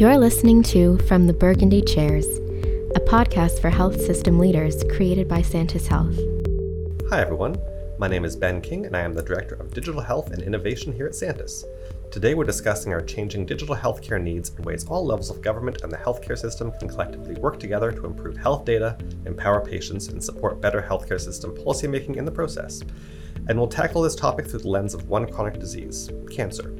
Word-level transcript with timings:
You're 0.00 0.16
listening 0.16 0.62
to 0.62 0.96
From 1.00 1.26
the 1.26 1.34
Burgundy 1.34 1.82
Chairs, 1.82 2.24
a 2.96 3.00
podcast 3.00 3.60
for 3.60 3.68
health 3.68 4.00
system 4.00 4.38
leaders 4.38 4.82
created 4.84 5.28
by 5.28 5.42
Santis 5.42 5.86
Health. 5.86 6.18
Hi, 7.10 7.20
everyone. 7.20 7.58
My 7.98 8.08
name 8.08 8.24
is 8.24 8.34
Ben 8.34 8.62
King, 8.62 8.86
and 8.86 8.96
I 8.96 9.02
am 9.02 9.12
the 9.12 9.22
Director 9.22 9.56
of 9.56 9.74
Digital 9.74 10.00
Health 10.00 10.30
and 10.30 10.42
Innovation 10.42 10.90
here 10.90 11.04
at 11.04 11.12
Santis. 11.12 11.64
Today, 12.10 12.32
we're 12.32 12.44
discussing 12.44 12.94
our 12.94 13.02
changing 13.02 13.44
digital 13.44 13.76
healthcare 13.76 14.18
needs 14.18 14.48
and 14.56 14.64
ways 14.64 14.86
all 14.86 15.04
levels 15.04 15.28
of 15.28 15.42
government 15.42 15.82
and 15.82 15.92
the 15.92 15.98
healthcare 15.98 16.38
system 16.38 16.72
can 16.78 16.88
collectively 16.88 17.34
work 17.34 17.60
together 17.60 17.92
to 17.92 18.06
improve 18.06 18.38
health 18.38 18.64
data, 18.64 18.96
empower 19.26 19.60
patients, 19.60 20.08
and 20.08 20.24
support 20.24 20.62
better 20.62 20.80
healthcare 20.80 21.20
system 21.20 21.54
policymaking 21.54 22.16
in 22.16 22.24
the 22.24 22.32
process. 22.32 22.80
And 23.50 23.58
we'll 23.58 23.68
tackle 23.68 24.00
this 24.00 24.16
topic 24.16 24.46
through 24.46 24.60
the 24.60 24.68
lens 24.68 24.94
of 24.94 25.10
one 25.10 25.30
chronic 25.30 25.60
disease 25.60 26.08
cancer. 26.30 26.74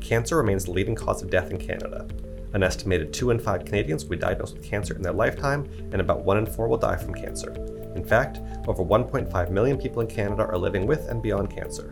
Cancer 0.00 0.36
remains 0.36 0.64
the 0.64 0.72
leading 0.72 0.96
cause 0.96 1.22
of 1.22 1.30
death 1.30 1.52
in 1.52 1.58
Canada. 1.58 2.08
An 2.54 2.62
estimated 2.62 3.12
2 3.12 3.30
in 3.30 3.40
5 3.40 3.64
Canadians 3.64 4.04
will 4.04 4.10
be 4.10 4.16
diagnosed 4.16 4.54
with 4.54 4.62
cancer 4.62 4.94
in 4.94 5.02
their 5.02 5.12
lifetime, 5.12 5.68
and 5.90 6.00
about 6.00 6.24
1 6.24 6.38
in 6.38 6.46
4 6.46 6.68
will 6.68 6.78
die 6.78 6.96
from 6.96 7.12
cancer. 7.12 7.52
In 7.96 8.04
fact, 8.04 8.40
over 8.68 8.84
1.5 8.84 9.50
million 9.50 9.76
people 9.76 10.00
in 10.00 10.06
Canada 10.06 10.44
are 10.44 10.56
living 10.56 10.86
with 10.86 11.08
and 11.08 11.20
beyond 11.20 11.50
cancer. 11.50 11.90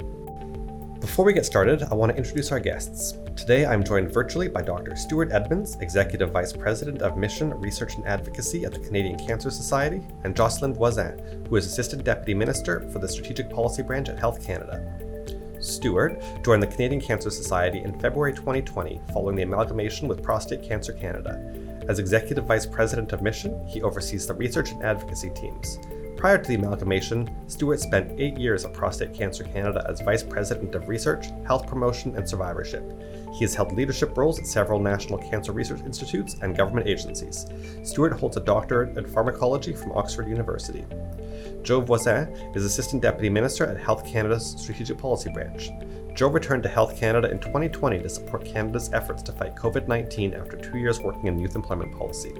Before 1.00 1.24
we 1.24 1.32
get 1.32 1.44
started, 1.44 1.82
I 1.90 1.94
want 1.94 2.12
to 2.12 2.16
introduce 2.16 2.52
our 2.52 2.60
guests. 2.60 3.14
Today 3.34 3.66
I'm 3.66 3.82
joined 3.82 4.14
virtually 4.14 4.46
by 4.46 4.62
Dr. 4.62 4.94
Stuart 4.94 5.32
Edmonds, 5.32 5.76
Executive 5.80 6.30
Vice 6.30 6.52
President 6.52 7.02
of 7.02 7.16
Mission, 7.16 7.50
Research 7.54 7.96
and 7.96 8.06
Advocacy 8.06 8.64
at 8.64 8.72
the 8.72 8.78
Canadian 8.78 9.18
Cancer 9.18 9.50
Society, 9.50 10.00
and 10.22 10.36
Jocelyn 10.36 10.74
Voisin, 10.74 11.44
who 11.48 11.56
is 11.56 11.66
Assistant 11.66 12.04
Deputy 12.04 12.34
Minister 12.34 12.88
for 12.90 13.00
the 13.00 13.08
Strategic 13.08 13.50
Policy 13.50 13.82
Branch 13.82 14.08
at 14.08 14.18
Health 14.18 14.46
Canada. 14.46 14.80
Stuart 15.62 16.20
joined 16.44 16.62
the 16.62 16.66
Canadian 16.66 17.00
Cancer 17.00 17.30
Society 17.30 17.82
in 17.82 17.98
February 17.98 18.32
2020 18.32 19.00
following 19.12 19.36
the 19.36 19.42
amalgamation 19.42 20.08
with 20.08 20.22
Prostate 20.22 20.62
Cancer 20.62 20.92
Canada. 20.92 21.40
As 21.88 21.98
Executive 21.98 22.44
Vice 22.44 22.66
President 22.66 23.12
of 23.12 23.22
Mission, 23.22 23.66
he 23.66 23.82
oversees 23.82 24.26
the 24.26 24.34
research 24.34 24.72
and 24.72 24.82
advocacy 24.82 25.30
teams. 25.30 25.78
Prior 26.22 26.38
to 26.38 26.48
the 26.48 26.54
amalgamation, 26.54 27.28
Stuart 27.48 27.80
spent 27.80 28.20
eight 28.20 28.38
years 28.38 28.64
at 28.64 28.72
Prostate 28.72 29.12
Cancer 29.12 29.42
Canada 29.42 29.84
as 29.88 30.02
Vice 30.02 30.22
President 30.22 30.72
of 30.76 30.88
Research, 30.88 31.26
Health 31.44 31.66
Promotion, 31.66 32.14
and 32.14 32.28
Survivorship. 32.28 32.84
He 33.32 33.40
has 33.40 33.56
held 33.56 33.72
leadership 33.72 34.16
roles 34.16 34.38
at 34.38 34.46
several 34.46 34.78
national 34.78 35.18
cancer 35.18 35.50
research 35.50 35.80
institutes 35.80 36.36
and 36.40 36.56
government 36.56 36.86
agencies. 36.86 37.46
Stuart 37.82 38.12
holds 38.12 38.36
a 38.36 38.40
doctorate 38.40 38.96
in 38.96 39.04
pharmacology 39.04 39.72
from 39.72 39.90
Oxford 39.98 40.28
University. 40.28 40.84
Jo 41.64 41.80
Voisin 41.80 42.28
is 42.54 42.64
Assistant 42.64 43.02
Deputy 43.02 43.28
Minister 43.28 43.66
at 43.66 43.76
Health 43.76 44.06
Canada's 44.06 44.54
Strategic 44.56 44.98
Policy 44.98 45.30
Branch. 45.32 45.70
Jo 46.14 46.28
returned 46.28 46.62
to 46.62 46.68
Health 46.68 46.96
Canada 46.96 47.32
in 47.32 47.40
2020 47.40 48.00
to 48.00 48.08
support 48.08 48.44
Canada's 48.44 48.92
efforts 48.92 49.24
to 49.24 49.32
fight 49.32 49.56
COVID 49.56 49.88
19 49.88 50.34
after 50.34 50.56
two 50.56 50.78
years 50.78 51.00
working 51.00 51.26
in 51.26 51.40
youth 51.40 51.56
employment 51.56 51.90
policy. 51.98 52.32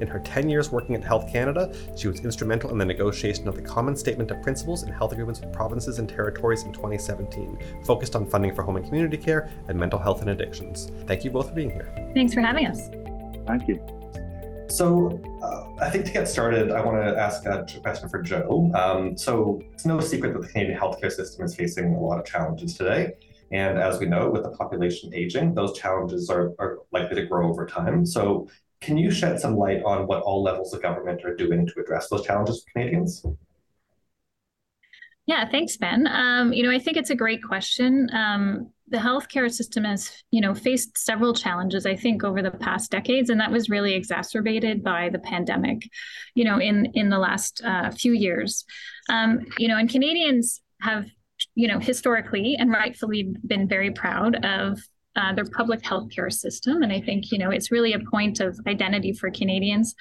In 0.00 0.06
her 0.06 0.20
10 0.20 0.48
years 0.48 0.70
working 0.70 0.94
at 0.94 1.02
Health 1.02 1.30
Canada, 1.30 1.74
she 1.96 2.08
was 2.08 2.20
instrumental 2.20 2.70
in 2.70 2.78
the 2.78 2.84
negotiation 2.84 3.48
of 3.48 3.56
the 3.56 3.62
Common 3.62 3.96
Statement 3.96 4.30
of 4.30 4.40
Principles 4.42 4.84
and 4.84 4.92
Health 4.94 5.12
Agreements 5.12 5.40
with 5.40 5.52
provinces 5.52 5.98
and 5.98 6.08
territories 6.08 6.62
in 6.62 6.72
2017, 6.72 7.58
focused 7.84 8.14
on 8.14 8.26
funding 8.26 8.54
for 8.54 8.62
home 8.62 8.76
and 8.76 8.84
community 8.84 9.16
care 9.16 9.50
and 9.68 9.78
mental 9.78 9.98
health 9.98 10.20
and 10.20 10.30
addictions. 10.30 10.92
Thank 11.06 11.24
you 11.24 11.30
both 11.30 11.48
for 11.48 11.54
being 11.54 11.70
here. 11.70 11.92
Thanks 12.14 12.32
for 12.32 12.40
having 12.40 12.66
us. 12.66 12.88
Thank 13.46 13.66
you. 13.66 13.84
So, 14.68 15.18
uh, 15.42 15.82
I 15.82 15.88
think 15.88 16.04
to 16.04 16.12
get 16.12 16.28
started, 16.28 16.70
I 16.70 16.84
want 16.84 17.02
to 17.02 17.18
ask 17.18 17.46
a 17.46 17.64
question 17.80 18.08
for 18.08 18.20
Jo. 18.20 18.70
Um, 18.74 19.16
so, 19.16 19.62
it's 19.72 19.86
no 19.86 19.98
secret 19.98 20.34
that 20.34 20.42
the 20.42 20.48
Canadian 20.48 20.78
healthcare 20.78 21.10
system 21.10 21.44
is 21.44 21.54
facing 21.56 21.94
a 21.94 22.00
lot 22.00 22.18
of 22.18 22.26
challenges 22.26 22.74
today. 22.74 23.14
And 23.50 23.78
as 23.78 23.98
we 23.98 24.04
know, 24.04 24.28
with 24.28 24.42
the 24.42 24.50
population 24.50 25.10
aging, 25.14 25.54
those 25.54 25.78
challenges 25.78 26.28
are, 26.28 26.52
are 26.58 26.80
likely 26.92 27.16
to 27.16 27.26
grow 27.26 27.48
over 27.48 27.64
time. 27.64 28.04
So, 28.04 28.48
can 28.80 28.96
you 28.96 29.10
shed 29.10 29.40
some 29.40 29.56
light 29.56 29.82
on 29.84 30.06
what 30.06 30.22
all 30.22 30.42
levels 30.42 30.72
of 30.72 30.82
government 30.82 31.24
are 31.24 31.34
doing 31.34 31.66
to 31.66 31.80
address 31.80 32.08
those 32.08 32.24
challenges 32.24 32.62
for 32.62 32.70
Canadians? 32.72 33.24
Yeah, 35.26 35.46
thanks, 35.46 35.76
Ben. 35.76 36.06
Um, 36.06 36.54
you 36.54 36.62
know, 36.62 36.70
I 36.70 36.78
think 36.78 36.96
it's 36.96 37.10
a 37.10 37.14
great 37.14 37.42
question. 37.42 38.08
Um, 38.14 38.72
the 38.88 38.96
healthcare 38.96 39.52
system 39.52 39.84
has, 39.84 40.10
you 40.30 40.40
know, 40.40 40.54
faced 40.54 40.96
several 40.96 41.34
challenges, 41.34 41.84
I 41.84 41.96
think, 41.96 42.24
over 42.24 42.40
the 42.40 42.50
past 42.50 42.90
decades, 42.90 43.28
and 43.28 43.38
that 43.38 43.50
was 43.50 43.68
really 43.68 43.92
exacerbated 43.92 44.82
by 44.82 45.10
the 45.10 45.18
pandemic, 45.18 45.82
you 46.34 46.44
know, 46.44 46.58
in 46.58 46.86
in 46.94 47.10
the 47.10 47.18
last 47.18 47.60
uh, 47.62 47.90
few 47.90 48.12
years. 48.12 48.64
Um, 49.10 49.46
you 49.58 49.68
know, 49.68 49.76
and 49.76 49.90
Canadians 49.90 50.62
have, 50.80 51.06
you 51.54 51.68
know, 51.68 51.78
historically 51.78 52.56
and 52.58 52.70
rightfully 52.70 53.34
been 53.46 53.68
very 53.68 53.90
proud 53.90 54.42
of 54.42 54.80
uh, 55.18 55.34
their 55.34 55.44
public 55.44 55.82
healthcare 55.82 56.32
system. 56.32 56.82
And 56.82 56.92
I 56.92 57.00
think, 57.00 57.32
you 57.32 57.38
know, 57.38 57.50
it's 57.50 57.72
really 57.72 57.92
a 57.92 57.98
point 57.98 58.40
of 58.40 58.58
identity 58.66 59.12
for 59.12 59.30
Canadians 59.30 59.94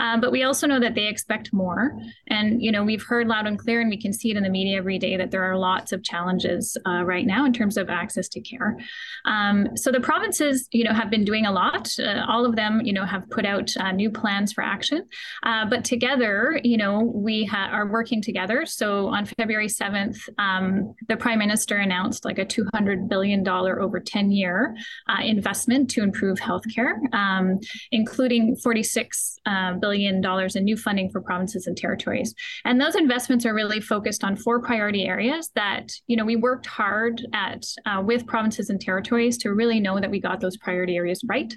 um, 0.00 0.20
but 0.20 0.32
we 0.32 0.42
also 0.44 0.66
know 0.66 0.80
that 0.80 0.94
they 0.94 1.06
expect 1.06 1.52
more. 1.52 1.94
And, 2.28 2.62
you 2.62 2.72
know, 2.72 2.82
we've 2.82 3.02
heard 3.02 3.28
loud 3.28 3.46
and 3.46 3.58
clear, 3.58 3.82
and 3.82 3.90
we 3.90 4.00
can 4.00 4.14
see 4.14 4.30
it 4.30 4.36
in 4.36 4.42
the 4.42 4.48
media 4.48 4.78
every 4.78 4.98
day 4.98 5.18
that 5.18 5.30
there 5.30 5.42
are 5.42 5.58
lots 5.58 5.92
of 5.92 6.02
challenges 6.02 6.76
uh, 6.86 7.04
right 7.04 7.26
now 7.26 7.44
in 7.44 7.52
terms 7.52 7.76
of 7.76 7.90
access 7.90 8.26
to 8.28 8.40
care. 8.40 8.78
Um, 9.26 9.76
so 9.76 9.92
the 9.92 10.00
provinces, 10.00 10.68
you 10.72 10.84
know, 10.84 10.94
have 10.94 11.10
been 11.10 11.24
doing 11.24 11.44
a 11.44 11.52
lot. 11.52 11.90
Uh, 11.98 12.24
all 12.26 12.46
of 12.46 12.56
them, 12.56 12.80
you 12.82 12.94
know, 12.94 13.04
have 13.04 13.28
put 13.28 13.44
out 13.44 13.76
uh, 13.76 13.92
new 13.92 14.10
plans 14.10 14.54
for 14.54 14.64
action. 14.64 15.06
Uh, 15.42 15.66
but 15.68 15.84
together, 15.84 16.58
you 16.64 16.78
know, 16.78 17.00
we 17.00 17.44
ha- 17.44 17.68
are 17.70 17.86
working 17.86 18.22
together. 18.22 18.64
So 18.64 19.08
on 19.08 19.26
February 19.26 19.68
7th, 19.68 20.18
um, 20.38 20.94
the 21.08 21.16
Prime 21.18 21.38
Minister 21.38 21.76
announced 21.76 22.24
like 22.24 22.38
a 22.38 22.46
$200 22.46 23.06
billion 23.06 23.46
over 23.46 24.00
10 24.00 24.30
year 24.30 24.74
uh, 25.10 25.22
investment 25.22 25.90
to 25.90 26.02
improve 26.02 26.38
healthcare, 26.38 26.94
um, 27.12 27.58
including 27.92 28.56
46 28.56 29.36
uh, 29.44 29.74
billion 29.74 29.89
billion 29.90 30.20
dollars 30.20 30.54
in 30.54 30.62
new 30.64 30.76
funding 30.76 31.10
for 31.10 31.20
provinces 31.20 31.66
and 31.66 31.76
territories. 31.76 32.32
And 32.64 32.80
those 32.80 32.94
investments 32.94 33.44
are 33.44 33.52
really 33.52 33.80
focused 33.80 34.22
on 34.22 34.36
four 34.36 34.62
priority 34.62 35.04
areas 35.04 35.50
that, 35.56 35.90
you 36.06 36.16
know, 36.16 36.24
we 36.24 36.36
worked 36.36 36.66
hard 36.66 37.26
at 37.32 37.64
uh, 37.86 38.00
with 38.04 38.24
provinces 38.24 38.70
and 38.70 38.80
territories 38.80 39.36
to 39.38 39.52
really 39.52 39.80
know 39.80 39.98
that 39.98 40.10
we 40.10 40.20
got 40.20 40.40
those 40.40 40.56
priority 40.56 40.96
areas 40.96 41.22
right. 41.28 41.52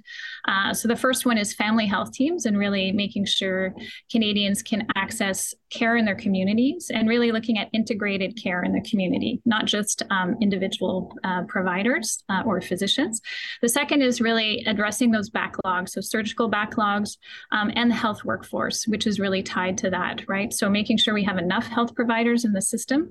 Uh, 0.47 0.73
so 0.73 0.87
the 0.87 0.95
first 0.95 1.27
one 1.27 1.37
is 1.37 1.53
family 1.53 1.85
health 1.85 2.11
teams 2.11 2.45
and 2.47 2.57
really 2.57 2.91
making 2.91 3.25
sure 3.25 3.75
Canadians 4.11 4.63
can 4.63 4.87
access 4.95 5.53
care 5.73 5.97
in 5.97 6.05
their 6.05 6.15
communities 6.15 6.91
and 6.93 7.09
really 7.09 7.31
looking 7.31 7.57
at 7.57 7.69
integrated 7.73 8.37
care 8.41 8.63
in 8.63 8.73
the 8.73 8.81
community, 8.81 9.41
not 9.45 9.65
just 9.65 10.03
um, 10.09 10.35
individual 10.41 11.15
uh, 11.23 11.43
providers 11.43 12.23
uh, 12.29 12.43
or 12.45 12.61
physicians. 12.61 13.21
The 13.61 13.69
second 13.69 14.01
is 14.01 14.21
really 14.21 14.63
addressing 14.67 15.11
those 15.11 15.29
backlogs, 15.29 15.89
so 15.89 16.01
surgical 16.01 16.49
backlogs 16.49 17.17
um, 17.51 17.71
and 17.75 17.89
the 17.89 17.95
health 17.95 18.23
workforce, 18.23 18.87
which 18.87 19.07
is 19.07 19.19
really 19.19 19.43
tied 19.43 19.77
to 19.79 19.89
that, 19.89 20.27
right? 20.27 20.53
So 20.53 20.69
making 20.69 20.97
sure 20.97 21.13
we 21.13 21.23
have 21.23 21.37
enough 21.37 21.67
health 21.67 21.95
providers 21.95 22.45
in 22.45 22.53
the 22.53 22.61
system. 22.61 23.09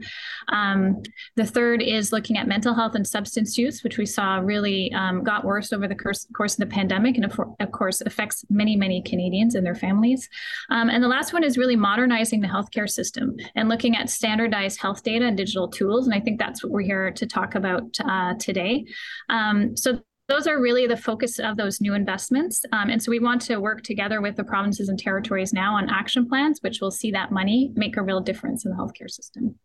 Um, 0.49 1.03
the 1.37 1.47
third 1.47 1.83
is 1.83 2.13
looking 2.13 2.39
at 2.39 2.47
mental 2.47 2.75
health 2.75 2.95
and 2.95 3.07
substance 3.07 3.59
use, 3.59 3.83
which 3.83 3.99
we 3.99 4.07
saw 4.07 4.37
really 4.37 4.93
um, 4.93 5.25
got 5.25 5.45
worse 5.45 5.73
over 5.73 5.89
the 5.89 5.95
course, 5.95 6.27
course, 6.37 6.55
of 6.55 6.61
the 6.61 6.67
pandemic, 6.67 7.17
and 7.17 7.25
of, 7.25 7.39
of, 7.61 7.73
course 7.73 8.01
affects 8.03 8.45
many, 8.51 8.77
many 8.77 9.03
Canadians 9.03 9.55
and 9.55 9.65
their 9.65 9.75
families. 9.75 10.29
Um, 10.71 10.89
and 10.91 11.03
the 11.03 11.09
last 11.09 11.33
one 11.33 11.43
is 11.45 11.57
really 11.57 11.77
modernizing 11.77 12.41
the 12.41 12.49
healthcare 12.53 12.89
system 12.89 13.37
and 13.55 13.69
looking 13.69 13.97
at 13.97 14.11
standardized 14.11 14.81
health 14.81 15.03
data 15.03 15.27
and 15.27 15.37
digital 15.37 15.69
tools. 15.69 16.07
And 16.07 16.15
I 16.15 16.21
think 16.21 16.39
that's 16.39 16.63
what 16.63 16.73
we're 16.73 16.83
here 16.83 17.11
to 17.11 17.27
talk 17.27 17.55
about 17.55 17.85
uh, 18.05 18.35
today. 18.39 18.85
Um, 19.29 19.77
so 19.77 20.01
those 20.29 20.47
are 20.47 20.61
really 20.61 20.87
the 20.87 20.97
focus 20.97 21.39
of 21.39 21.57
those 21.57 21.81
new 21.81 21.95
investments. 21.95 22.65
Um, 22.73 22.91
and 22.91 23.03
so 23.03 23.11
we 23.11 23.19
want 23.19 23.43
to 23.43 23.59
work 23.59 23.83
together 23.83 24.21
with 24.21 24.37
the 24.37 24.45
provinces 24.45 24.89
and 24.89 24.99
territories 24.99 25.53
now 25.53 25.75
on 25.75 25.91
action 25.91 26.29
plans, 26.29 26.61
which 26.63 26.81
will 26.81 26.91
see 26.91 27.11
that 27.11 27.33
money 27.33 27.73
make 27.75 27.97
a 27.97 28.03
real 28.03 28.21
difference 28.21 28.65
in 28.65 28.71
the 28.71 28.77
healthcare 28.77 29.11
system. 29.11 29.59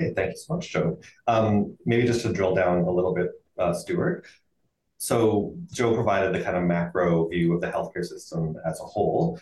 Okay, 0.00 0.12
thank 0.14 0.32
you 0.32 0.36
so 0.36 0.54
much, 0.54 0.70
Jo. 0.70 0.98
Um, 1.26 1.76
maybe 1.86 2.06
just 2.06 2.22
to 2.22 2.32
drill 2.32 2.54
down 2.54 2.82
a 2.82 2.90
little 2.90 3.14
bit, 3.14 3.30
uh, 3.58 3.72
Stuart. 3.72 4.26
So 4.98 5.54
Jo 5.72 5.94
provided 5.94 6.34
the 6.34 6.44
kind 6.44 6.56
of 6.56 6.64
macro 6.64 7.28
view 7.28 7.54
of 7.54 7.60
the 7.60 7.68
healthcare 7.68 8.04
system 8.04 8.56
as 8.66 8.80
a 8.80 8.84
whole. 8.84 9.38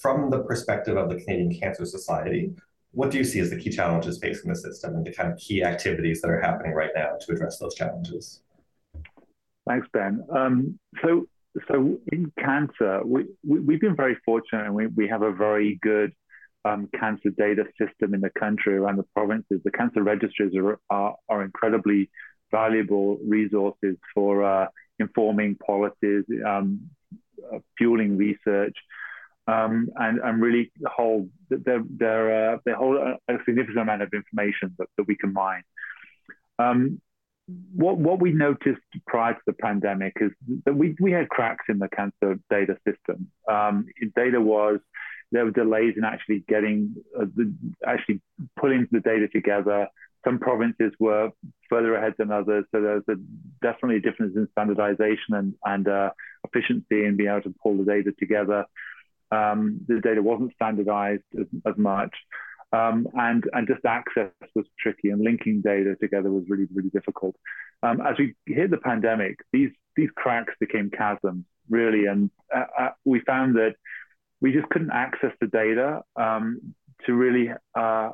From 0.00 0.30
the 0.30 0.40
perspective 0.40 0.96
of 0.96 1.08
the 1.08 1.16
Canadian 1.16 1.58
Cancer 1.60 1.84
Society, 1.84 2.54
what 2.92 3.10
do 3.10 3.18
you 3.18 3.24
see 3.24 3.40
as 3.40 3.50
the 3.50 3.56
key 3.56 3.70
challenges 3.70 4.18
facing 4.18 4.50
the 4.50 4.56
system 4.56 4.94
and 4.94 5.04
the 5.04 5.12
kind 5.12 5.32
of 5.32 5.38
key 5.38 5.64
activities 5.64 6.20
that 6.20 6.30
are 6.30 6.40
happening 6.40 6.72
right 6.72 6.90
now 6.94 7.16
to 7.20 7.32
address 7.32 7.58
those 7.58 7.74
challenges? 7.74 8.40
Thanks, 9.66 9.88
Ben. 9.92 10.24
Um, 10.34 10.78
so, 11.02 11.26
so 11.68 11.98
in 12.12 12.30
cancer, 12.38 13.00
we, 13.04 13.26
we 13.42 13.74
have 13.74 13.80
been 13.80 13.96
very 13.96 14.16
fortunate, 14.24 14.66
and 14.66 14.74
we 14.74 14.86
we 14.88 15.08
have 15.08 15.22
a 15.22 15.32
very 15.32 15.78
good 15.82 16.12
um, 16.64 16.88
cancer 16.98 17.30
data 17.30 17.64
system 17.78 18.14
in 18.14 18.20
the 18.20 18.30
country 18.30 18.76
around 18.76 18.96
the 18.96 19.06
provinces. 19.14 19.60
The 19.64 19.70
cancer 19.70 20.02
registries 20.02 20.54
are 20.54 20.78
are, 20.90 21.16
are 21.28 21.42
incredibly 21.42 22.10
valuable 22.50 23.18
resources 23.26 23.96
for 24.14 24.44
uh, 24.44 24.66
informing 24.98 25.56
policies, 25.56 26.24
um, 26.46 26.90
uh, 27.52 27.58
fueling 27.76 28.16
research, 28.16 28.76
um, 29.46 29.88
and, 29.96 30.18
and 30.18 30.40
really 30.40 30.72
hold 30.86 31.28
they're, 31.50 32.54
uh, 32.54 32.58
they 32.64 32.72
hold 32.72 32.96
a, 32.96 33.18
significant 33.44 33.78
amount 33.78 34.02
of 34.02 34.12
information 34.12 34.74
that, 34.78 34.88
that 34.96 35.06
we 35.06 35.16
can 35.16 35.32
mine. 35.32 35.62
Um, 36.58 37.00
what 37.74 37.98
what 37.98 38.20
we 38.20 38.32
noticed 38.32 38.80
prior 39.06 39.34
to 39.34 39.40
the 39.46 39.52
pandemic 39.52 40.16
is 40.20 40.30
that 40.64 40.74
we 40.74 40.96
we 40.98 41.12
had 41.12 41.28
cracks 41.28 41.66
in 41.68 41.78
the 41.78 41.88
cancer 41.88 42.38
data 42.48 42.78
system. 42.86 43.30
Um, 43.50 43.86
data 44.16 44.40
was 44.40 44.80
there 45.30 45.44
were 45.44 45.50
delays 45.50 45.94
in 45.96 46.04
actually 46.04 46.44
getting 46.48 46.94
uh, 47.18 47.26
the, 47.36 47.52
actually 47.86 48.20
putting 48.56 48.86
the 48.90 49.00
data 49.00 49.28
together. 49.28 49.88
Some 50.24 50.38
provinces 50.38 50.92
were 50.98 51.30
further 51.68 51.94
ahead 51.96 52.14
than 52.18 52.30
others, 52.30 52.64
so 52.72 52.80
there's 52.80 53.02
a, 53.08 53.16
definitely 53.60 53.96
a 53.96 54.00
difference 54.00 54.36
in 54.36 54.48
standardization 54.52 55.34
and, 55.34 55.54
and 55.64 55.86
uh, 55.86 56.10
efficiency 56.44 57.04
in 57.04 57.16
being 57.16 57.28
able 57.28 57.42
to 57.42 57.54
pull 57.62 57.76
the 57.76 57.84
data 57.84 58.12
together. 58.18 58.64
Um, 59.34 59.80
the 59.88 60.00
data 60.00 60.22
wasn't 60.22 60.54
standardized 60.54 61.28
as, 61.38 61.46
as 61.66 61.76
much. 61.76 62.14
Um, 62.72 63.06
and 63.14 63.44
and 63.52 63.68
just 63.68 63.84
access 63.84 64.30
was 64.54 64.66
tricky, 64.80 65.10
and 65.10 65.22
linking 65.22 65.60
data 65.60 65.94
together 66.00 66.30
was 66.30 66.44
really 66.48 66.66
really 66.74 66.90
difficult. 66.90 67.36
Um, 67.84 68.00
as 68.00 68.16
we 68.18 68.34
hit 68.46 68.70
the 68.70 68.78
pandemic, 68.78 69.36
these 69.52 69.70
these 69.96 70.10
cracks 70.16 70.54
became 70.58 70.90
chasms 70.96 71.44
really, 71.70 72.06
and 72.06 72.30
uh, 72.54 72.64
uh, 72.78 72.90
we 73.04 73.20
found 73.20 73.56
that 73.56 73.74
we 74.40 74.52
just 74.52 74.68
couldn't 74.70 74.90
access 74.92 75.32
the 75.40 75.46
data 75.46 76.02
um, 76.16 76.74
to 77.06 77.14
really. 77.14 77.50
Uh, 77.74 78.10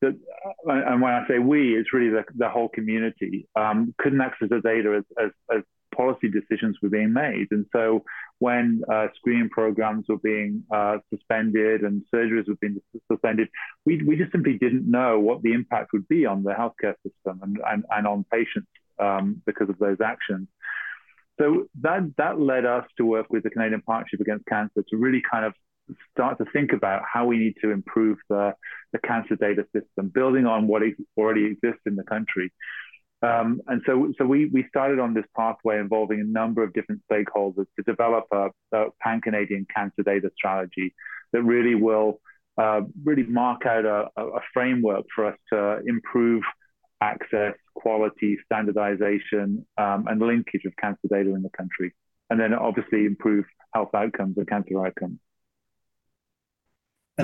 the, 0.00 0.18
and 0.64 1.02
when 1.02 1.12
I 1.12 1.28
say 1.28 1.38
we, 1.38 1.76
it's 1.76 1.92
really 1.92 2.08
the, 2.08 2.24
the 2.34 2.48
whole 2.48 2.70
community 2.70 3.46
um, 3.54 3.94
couldn't 3.98 4.22
access 4.22 4.48
the 4.48 4.62
data 4.62 4.96
as, 4.96 5.04
as, 5.22 5.30
as 5.54 5.62
policy 5.94 6.28
decisions 6.28 6.78
were 6.82 6.88
being 6.88 7.12
made. 7.12 7.48
And 7.50 7.66
so 7.72 8.04
when 8.38 8.82
uh, 8.92 9.08
screening 9.16 9.48
programs 9.50 10.06
were 10.08 10.18
being 10.18 10.64
uh, 10.70 10.98
suspended 11.12 11.82
and 11.82 12.02
surgeries 12.14 12.48
were 12.48 12.54
being 12.60 12.80
suspended, 13.10 13.48
we, 13.84 14.02
we 14.02 14.16
just 14.16 14.32
simply 14.32 14.58
didn't 14.58 14.90
know 14.90 15.18
what 15.18 15.42
the 15.42 15.52
impact 15.52 15.92
would 15.92 16.08
be 16.08 16.26
on 16.26 16.42
the 16.42 16.52
healthcare 16.52 16.94
system 17.04 17.40
and, 17.42 17.58
and, 17.66 17.84
and 17.90 18.06
on 18.06 18.24
patients 18.30 18.68
um, 18.98 19.42
because 19.46 19.68
of 19.68 19.78
those 19.78 20.00
actions. 20.04 20.48
So 21.40 21.68
that, 21.80 22.12
that 22.18 22.38
led 22.38 22.66
us 22.66 22.86
to 22.98 23.04
work 23.04 23.26
with 23.30 23.44
the 23.44 23.50
Canadian 23.50 23.82
Partnership 23.82 24.20
Against 24.20 24.46
Cancer 24.46 24.84
to 24.90 24.96
really 24.96 25.22
kind 25.30 25.46
of 25.46 25.54
start 26.12 26.38
to 26.38 26.44
think 26.52 26.72
about 26.72 27.02
how 27.10 27.26
we 27.26 27.36
need 27.38 27.54
to 27.62 27.70
improve 27.70 28.18
the, 28.28 28.54
the 28.92 28.98
cancer 28.98 29.36
data 29.36 29.64
system, 29.74 30.08
building 30.08 30.46
on 30.46 30.66
what 30.66 30.82
already 31.16 31.46
exists 31.46 31.82
in 31.86 31.96
the 31.96 32.04
country. 32.04 32.52
Um, 33.22 33.60
and 33.66 33.82
so, 33.84 34.12
so 34.16 34.24
we, 34.24 34.46
we 34.46 34.64
started 34.68 34.98
on 34.98 35.12
this 35.12 35.26
pathway 35.36 35.78
involving 35.78 36.20
a 36.20 36.24
number 36.24 36.62
of 36.62 36.72
different 36.72 37.02
stakeholders 37.10 37.66
to 37.76 37.82
develop 37.84 38.24
a, 38.32 38.48
a 38.72 38.86
pan-Canadian 39.00 39.66
cancer 39.74 40.02
data 40.02 40.30
strategy 40.34 40.94
that 41.32 41.42
really 41.42 41.74
will 41.74 42.20
uh, 42.56 42.80
really 43.04 43.24
mark 43.24 43.66
out 43.66 43.84
a, 43.84 44.08
a, 44.20 44.40
framework 44.52 45.04
for 45.14 45.26
us 45.26 45.36
to 45.52 45.80
improve 45.86 46.42
access, 47.00 47.54
quality, 47.74 48.36
standardization, 48.44 49.66
um, 49.78 50.06
and 50.08 50.20
linkage 50.20 50.64
of 50.66 50.74
cancer 50.76 51.08
data 51.08 51.34
in 51.34 51.42
the 51.42 51.50
country. 51.50 51.94
And 52.28 52.38
then 52.38 52.52
obviously 52.52 53.06
improve 53.06 53.44
health 53.74 53.94
outcomes 53.94 54.36
and 54.36 54.48
cancer 54.48 54.84
outcomes. 54.84 55.18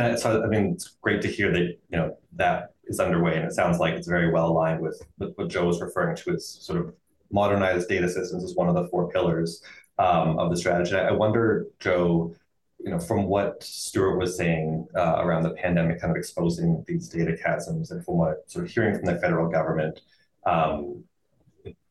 And 0.00 0.18
so, 0.18 0.42
I 0.42 0.46
mean, 0.46 0.72
it's 0.74 0.96
great 1.00 1.22
to 1.22 1.28
hear 1.28 1.52
that 1.52 1.60
you 1.60 1.98
know 1.98 2.16
that 2.34 2.74
is 2.86 3.00
underway, 3.00 3.36
and 3.36 3.44
it 3.44 3.52
sounds 3.52 3.78
like 3.78 3.94
it's 3.94 4.08
very 4.08 4.30
well 4.30 4.48
aligned 4.48 4.80
with, 4.80 5.02
with 5.18 5.34
what 5.36 5.48
Jo 5.48 5.66
was 5.66 5.80
referring 5.80 6.16
to 6.16 6.34
as 6.34 6.48
sort 6.48 6.80
of 6.80 6.94
modernized 7.30 7.88
data 7.88 8.08
systems 8.08 8.44
as 8.44 8.54
one 8.54 8.68
of 8.68 8.74
the 8.74 8.86
four 8.88 9.10
pillars 9.10 9.62
um, 9.98 10.38
of 10.38 10.50
the 10.50 10.56
strategy. 10.56 10.96
I 10.96 11.10
wonder, 11.10 11.66
Jo, 11.80 12.34
you 12.78 12.90
know, 12.90 12.98
from 12.98 13.24
what 13.24 13.62
Stuart 13.62 14.18
was 14.18 14.36
saying 14.36 14.86
uh, 14.94 15.16
around 15.18 15.42
the 15.42 15.50
pandemic, 15.50 16.00
kind 16.00 16.10
of 16.10 16.16
exposing 16.16 16.84
these 16.86 17.08
data 17.08 17.36
chasms, 17.36 17.90
and 17.90 18.04
from 18.04 18.18
what 18.18 18.50
sort 18.50 18.66
of 18.66 18.70
hearing 18.70 18.94
from 18.94 19.06
the 19.06 19.18
federal 19.18 19.48
government, 19.48 20.00
um, 20.44 21.02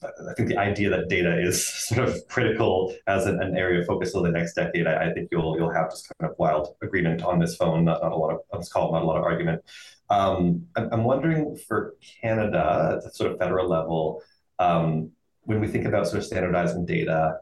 I 0.03 0.33
think 0.35 0.49
the 0.49 0.57
idea 0.57 0.89
that 0.89 1.09
data 1.09 1.39
is 1.39 1.67
sort 1.87 2.07
of 2.07 2.15
critical 2.27 2.93
as 3.07 3.25
an, 3.25 3.41
an 3.41 3.57
area 3.57 3.81
of 3.81 3.87
focus 3.87 4.11
for 4.11 4.21
the 4.21 4.31
next 4.31 4.53
decade, 4.53 4.87
I, 4.87 5.09
I, 5.09 5.13
think 5.13 5.29
you'll 5.31 5.57
you'll 5.57 5.73
have 5.73 5.89
just 5.89 6.11
kind 6.19 6.31
of 6.31 6.37
wild 6.37 6.75
agreement 6.81 7.23
on 7.23 7.39
this 7.39 7.55
phone, 7.55 7.85
not, 7.85 8.01
not 8.01 8.11
a 8.11 8.15
lot 8.15 8.33
of 8.51 8.59
this 8.59 8.71
call, 8.71 8.89
it 8.89 8.93
not 8.93 9.03
a 9.03 9.05
lot 9.05 9.17
of 9.17 9.23
argument. 9.23 9.61
Um, 10.09 10.67
I'm, 10.75 10.93
I'm, 10.93 11.03
wondering 11.03 11.57
for 11.67 11.95
Canada 12.21 12.97
at 12.97 13.03
the 13.03 13.09
sort 13.09 13.31
of 13.31 13.39
federal 13.39 13.67
level, 13.67 14.21
um, 14.59 15.11
when 15.41 15.59
we 15.59 15.67
think 15.67 15.85
about 15.85 16.07
sort 16.07 16.19
of 16.19 16.25
standardizing 16.25 16.85
data, 16.85 17.39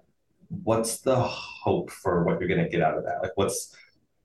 what's 0.64 1.00
the 1.00 1.16
hope 1.16 1.92
for 1.92 2.24
what 2.24 2.40
you're 2.40 2.48
going 2.48 2.64
to 2.64 2.70
get 2.70 2.82
out 2.82 2.98
of 2.98 3.04
that? 3.04 3.22
Like, 3.22 3.32
what's 3.36 3.76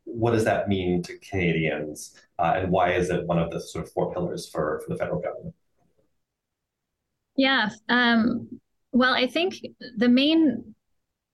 what 0.04 0.31
does 0.31 0.44
that 0.44 0.69
mean 0.69 1.02
to 1.02 1.19
Canadians, 1.19 2.14
uh, 2.38 2.54
and 2.56 2.70
why 2.70 2.93
is 2.93 3.11
it 3.11 3.26
one 3.26 3.38
of 3.38 3.50
the 3.50 3.61
sort 3.61 3.84
of 3.84 3.93
four 3.93 4.12
pillars 4.12 4.49
for 4.49 4.81
for 4.84 4.93
the 4.93 4.99
federal 4.99 5.20
government? 5.20 5.54
Yeah. 7.38 7.70
Um, 7.88 8.61
well, 8.93 9.14
I 9.14 9.29
think 9.29 9.55
the 9.96 10.08
main 10.08 10.75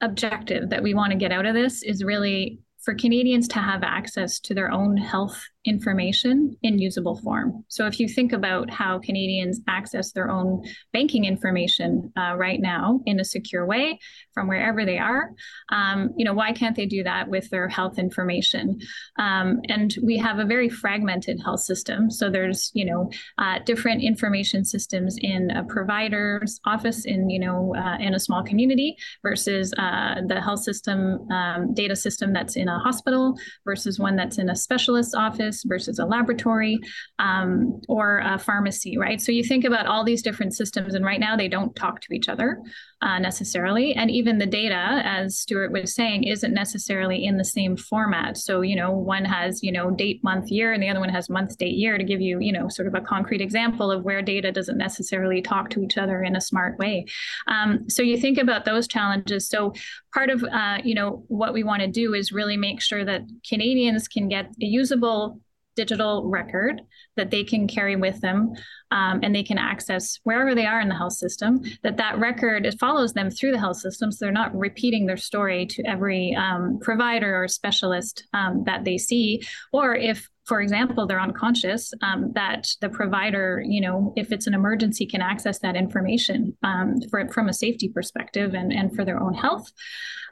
objective 0.00 0.68
that 0.68 0.82
we 0.82 0.92
want 0.92 1.12
to 1.12 1.18
get 1.18 1.32
out 1.32 1.46
of 1.46 1.54
this 1.54 1.82
is 1.82 2.04
really 2.04 2.60
for 2.82 2.94
Canadians 2.94 3.48
to 3.48 3.58
have 3.58 3.82
access 3.82 4.38
to 4.40 4.54
their 4.54 4.70
own 4.70 4.98
health 4.98 5.42
information 5.64 6.56
in 6.62 6.78
usable 6.78 7.16
form. 7.16 7.64
So 7.68 7.86
if 7.86 7.98
you 7.98 8.08
think 8.08 8.32
about 8.32 8.70
how 8.70 8.98
Canadians 8.98 9.60
access 9.68 10.12
their 10.12 10.30
own 10.30 10.62
banking 10.92 11.24
information 11.24 12.12
uh, 12.16 12.34
right 12.36 12.60
now 12.60 13.00
in 13.06 13.20
a 13.20 13.24
secure 13.24 13.64
way 13.66 13.98
from 14.34 14.48
wherever 14.48 14.84
they 14.84 14.98
are, 14.98 15.30
um, 15.70 16.10
you 16.16 16.24
know, 16.24 16.34
why 16.34 16.52
can't 16.52 16.76
they 16.76 16.86
do 16.86 17.02
that 17.04 17.28
with 17.28 17.48
their 17.50 17.68
health 17.68 17.98
information? 17.98 18.78
Um, 19.18 19.60
and 19.68 19.94
we 20.02 20.18
have 20.18 20.38
a 20.38 20.44
very 20.44 20.68
fragmented 20.68 21.40
health 21.42 21.60
system. 21.60 22.10
So 22.10 22.30
there's, 22.30 22.70
you 22.74 22.84
know, 22.84 23.10
uh, 23.38 23.60
different 23.64 24.02
information 24.02 24.64
systems 24.64 25.16
in 25.20 25.50
a 25.50 25.64
provider's 25.64 26.60
office 26.66 27.06
in, 27.06 27.30
you 27.30 27.38
know, 27.38 27.74
uh, 27.76 27.96
in 28.00 28.14
a 28.14 28.20
small 28.20 28.42
community 28.42 28.96
versus 29.22 29.72
uh, 29.78 30.16
the 30.26 30.40
health 30.40 30.60
system 30.60 31.26
um, 31.30 31.72
data 31.74 31.96
system 31.96 32.32
that's 32.32 32.56
in 32.56 32.68
a 32.68 32.78
hospital 32.78 33.34
versus 33.64 33.98
one 33.98 34.16
that's 34.16 34.38
in 34.38 34.50
a 34.50 34.56
specialist 34.56 35.14
office 35.14 35.53
office 35.54 35.64
versus 35.64 35.98
a 35.98 36.04
laboratory 36.04 36.78
um, 37.18 37.80
or 37.88 38.18
a 38.18 38.38
pharmacy, 38.38 38.98
right? 38.98 39.20
So 39.20 39.32
you 39.32 39.44
think 39.44 39.64
about 39.64 39.86
all 39.86 40.04
these 40.04 40.22
different 40.22 40.54
systems, 40.54 40.94
and 40.94 41.04
right 41.04 41.20
now 41.20 41.36
they 41.36 41.48
don't 41.48 41.74
talk 41.74 42.00
to 42.02 42.14
each 42.14 42.28
other 42.28 42.58
uh, 43.04 43.18
necessarily. 43.18 43.94
And 43.94 44.10
even 44.10 44.38
the 44.38 44.46
data, 44.46 45.02
as 45.04 45.36
Stuart 45.36 45.72
was 45.72 45.94
saying, 45.94 46.24
isn't 46.24 46.54
necessarily 46.54 47.26
in 47.26 47.36
the 47.36 47.44
same 47.44 47.76
format. 47.76 48.38
So, 48.38 48.62
you 48.62 48.74
know, 48.74 48.92
one 48.92 49.26
has, 49.26 49.62
you 49.62 49.70
know, 49.70 49.90
date, 49.90 50.24
month, 50.24 50.50
year, 50.50 50.72
and 50.72 50.82
the 50.82 50.88
other 50.88 51.00
one 51.00 51.10
has 51.10 51.28
month, 51.28 51.58
date, 51.58 51.74
year 51.74 51.98
to 51.98 52.04
give 52.04 52.22
you, 52.22 52.40
you 52.40 52.50
know, 52.50 52.68
sort 52.68 52.88
of 52.88 52.94
a 52.94 53.02
concrete 53.02 53.42
example 53.42 53.90
of 53.90 54.04
where 54.04 54.22
data 54.22 54.50
doesn't 54.50 54.78
necessarily 54.78 55.42
talk 55.42 55.68
to 55.70 55.82
each 55.82 55.98
other 55.98 56.22
in 56.22 56.34
a 56.34 56.40
smart 56.40 56.78
way. 56.78 57.04
Um, 57.46 57.90
so 57.90 58.02
you 58.02 58.16
think 58.16 58.38
about 58.38 58.64
those 58.64 58.88
challenges. 58.88 59.48
So 59.48 59.74
part 60.14 60.30
of, 60.30 60.42
uh, 60.42 60.78
you 60.82 60.94
know, 60.94 61.24
what 61.28 61.52
we 61.52 61.62
want 61.62 61.82
to 61.82 61.88
do 61.88 62.14
is 62.14 62.32
really 62.32 62.56
make 62.56 62.80
sure 62.80 63.04
that 63.04 63.22
Canadians 63.46 64.08
can 64.08 64.30
get 64.30 64.46
a 64.46 64.64
usable 64.64 65.40
digital 65.76 66.28
record 66.28 66.80
that 67.16 67.30
they 67.30 67.44
can 67.44 67.66
carry 67.66 67.96
with 67.96 68.20
them 68.20 68.52
um, 68.90 69.20
and 69.22 69.34
they 69.34 69.42
can 69.42 69.58
access 69.58 70.20
wherever 70.24 70.54
they 70.54 70.66
are 70.66 70.80
in 70.80 70.88
the 70.88 70.94
health 70.94 71.14
system 71.14 71.60
that 71.82 71.96
that 71.96 72.18
record 72.18 72.66
it 72.66 72.78
follows 72.78 73.12
them 73.12 73.30
through 73.30 73.52
the 73.52 73.58
health 73.58 73.78
system 73.78 74.12
so 74.12 74.24
they're 74.24 74.32
not 74.32 74.54
repeating 74.56 75.06
their 75.06 75.16
story 75.16 75.66
to 75.66 75.82
every 75.84 76.34
um, 76.34 76.78
provider 76.80 77.42
or 77.42 77.48
specialist 77.48 78.26
um, 78.32 78.62
that 78.64 78.84
they 78.84 78.98
see. 78.98 79.42
Or 79.72 79.94
if 79.94 80.28
for 80.44 80.60
example 80.60 81.06
they're 81.06 81.20
unconscious 81.20 81.92
um, 82.02 82.30
that 82.34 82.68
the 82.80 82.88
provider 82.88 83.62
you 83.66 83.80
know 83.80 84.12
if 84.16 84.30
it's 84.30 84.46
an 84.46 84.54
emergency 84.54 85.06
can 85.06 85.22
access 85.22 85.58
that 85.60 85.76
information 85.76 86.56
um, 86.62 86.96
for, 87.10 87.26
from 87.28 87.48
a 87.48 87.52
safety 87.52 87.88
perspective 87.88 88.52
and, 88.54 88.72
and 88.72 88.94
for 88.94 89.04
their 89.04 89.20
own 89.20 89.32
health 89.32 89.72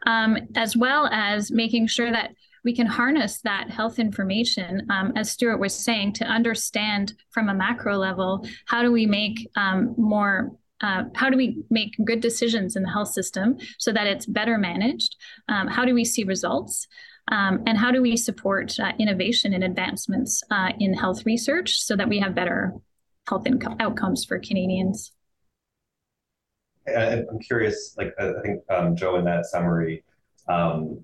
um, 0.07 0.37
as 0.55 0.77
well 0.77 1.07
as 1.07 1.51
making 1.51 1.87
sure 1.87 2.11
that 2.11 2.33
we 2.65 2.75
can 2.75 2.87
harness 2.87 3.41
that 3.41 3.71
health 3.71 3.99
information, 3.99 4.87
um, 4.91 5.13
as 5.17 5.31
Stuart 5.31 5.59
was 5.59 5.75
saying, 5.75 6.13
to 6.15 6.25
understand 6.25 7.15
from 7.31 7.49
a 7.49 7.55
macro 7.55 7.97
level 7.97 8.47
how 8.67 8.83
do 8.83 8.93
we 8.93 9.07
make 9.07 9.49
um, 9.57 9.95
more 9.97 10.53
uh, 10.81 11.05
how 11.15 11.31
do 11.31 11.37
we 11.37 11.63
make 11.71 11.95
good 12.05 12.21
decisions 12.21 12.75
in 12.75 12.83
the 12.83 12.91
health 12.91 13.09
system 13.09 13.57
so 13.79 13.93
that 13.93 14.09
it's 14.09 14.27
better 14.27 14.59
managed? 14.59 15.15
Um, 15.49 15.69
how 15.69 15.85
do 15.85 15.95
we 15.95 16.05
see 16.05 16.25
results? 16.25 16.89
Um, 17.29 17.63
and 17.69 17.79
how 17.79 17.93
do 17.93 18.03
we 18.03 18.17
support 18.17 18.79
uh, 18.81 18.91
innovation 18.99 19.55
and 19.55 19.63
advancements 19.63 20.43
uh, 20.51 20.73
in 20.81 20.93
health 20.93 21.25
research 21.25 21.79
so 21.79 21.95
that 21.95 22.09
we 22.09 22.19
have 22.19 22.35
better 22.35 22.73
health 23.29 23.45
inco- 23.45 23.81
outcomes 23.81 24.25
for 24.25 24.41
Canadians? 24.41 25.13
I'm 26.89 27.39
curious, 27.39 27.95
like 27.97 28.13
I 28.19 28.33
think 28.43 28.63
um, 28.69 28.97
Jo 28.97 29.15
in 29.17 29.25
that 29.27 29.47
summary, 29.47 30.03
um, 30.49 31.01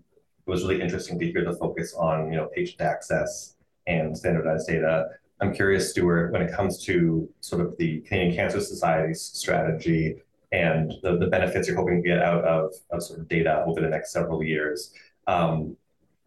it 0.48 0.50
was 0.50 0.62
really 0.62 0.80
interesting 0.80 1.18
to 1.18 1.30
hear 1.30 1.44
the 1.44 1.52
focus 1.52 1.94
on 1.94 2.32
you 2.32 2.38
know 2.38 2.48
patient 2.54 2.80
access 2.80 3.54
and 3.86 4.16
standardized 4.16 4.66
data. 4.66 5.06
I'm 5.40 5.52
curious, 5.54 5.90
Stuart, 5.90 6.32
when 6.32 6.42
it 6.42 6.52
comes 6.52 6.82
to 6.86 7.28
sort 7.40 7.60
of 7.64 7.76
the 7.76 8.00
Canadian 8.00 8.34
Cancer 8.34 8.60
Society's 8.60 9.20
strategy 9.20 10.16
and 10.50 10.92
the, 11.02 11.16
the 11.18 11.28
benefits 11.28 11.68
you're 11.68 11.76
hoping 11.76 12.02
to 12.02 12.08
get 12.08 12.20
out 12.20 12.44
of, 12.44 12.72
of 12.90 13.02
sort 13.02 13.20
of 13.20 13.28
data 13.28 13.62
over 13.66 13.80
the 13.80 13.88
next 13.88 14.10
several 14.10 14.42
years, 14.42 14.92
um, 15.28 15.76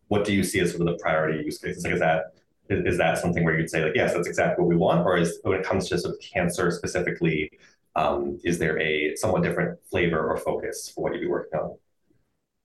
what 0.08 0.24
do 0.24 0.32
you 0.34 0.44
see 0.44 0.60
as 0.62 0.72
sort 0.72 0.82
of 0.82 0.88
the 0.88 1.04
priority 1.04 1.44
use 1.44 1.58
cases? 1.58 1.84
Like, 1.84 1.96
is 1.96 2.00
that 2.00 2.34
is, 2.70 2.98
that 3.00 3.18
something 3.18 3.44
where 3.44 3.60
you'd 3.60 3.70
say 3.70 3.84
like, 3.84 3.96
yes, 3.96 4.14
that's 4.14 4.28
exactly 4.28 4.62
what 4.62 4.70
we 4.70 4.78
want, 4.78 5.06
or 5.06 5.18
is 5.18 5.40
when 5.44 5.60
it 5.60 5.66
comes 5.66 5.90
to 5.90 5.98
sort 5.98 6.14
of 6.14 6.22
cancer 6.22 6.72
specifically, 6.72 7.50
Um, 7.96 8.40
is 8.46 8.58
there 8.58 8.80
a 8.80 9.16
somewhat 9.16 9.44
different 9.44 9.80
flavor 9.90 10.22
or 10.30 10.38
focus 10.38 10.90
for 10.90 11.04
what 11.04 11.14
you'd 11.14 11.22
be 11.22 11.28
working 11.28 11.60
on? 11.60 11.70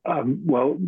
Um, 0.04 0.42
well, 0.46 0.78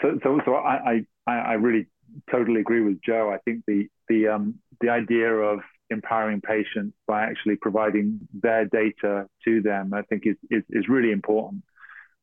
so 0.00 0.18
so, 0.22 0.40
so 0.44 0.54
I, 0.54 1.04
I 1.26 1.32
I 1.32 1.52
really 1.54 1.86
totally 2.30 2.60
agree 2.60 2.82
with 2.82 3.00
Jo. 3.02 3.30
I 3.30 3.38
think 3.38 3.64
the 3.66 3.88
the 4.08 4.28
um, 4.28 4.54
the 4.80 4.90
idea 4.90 5.32
of 5.32 5.60
empowering 5.90 6.40
patients 6.40 6.96
by 7.06 7.22
actually 7.22 7.56
providing 7.56 8.20
their 8.32 8.64
data 8.66 9.26
to 9.44 9.62
them, 9.62 9.92
I 9.94 10.02
think 10.02 10.22
is 10.26 10.36
is, 10.50 10.62
is 10.70 10.88
really 10.88 11.12
important. 11.12 11.62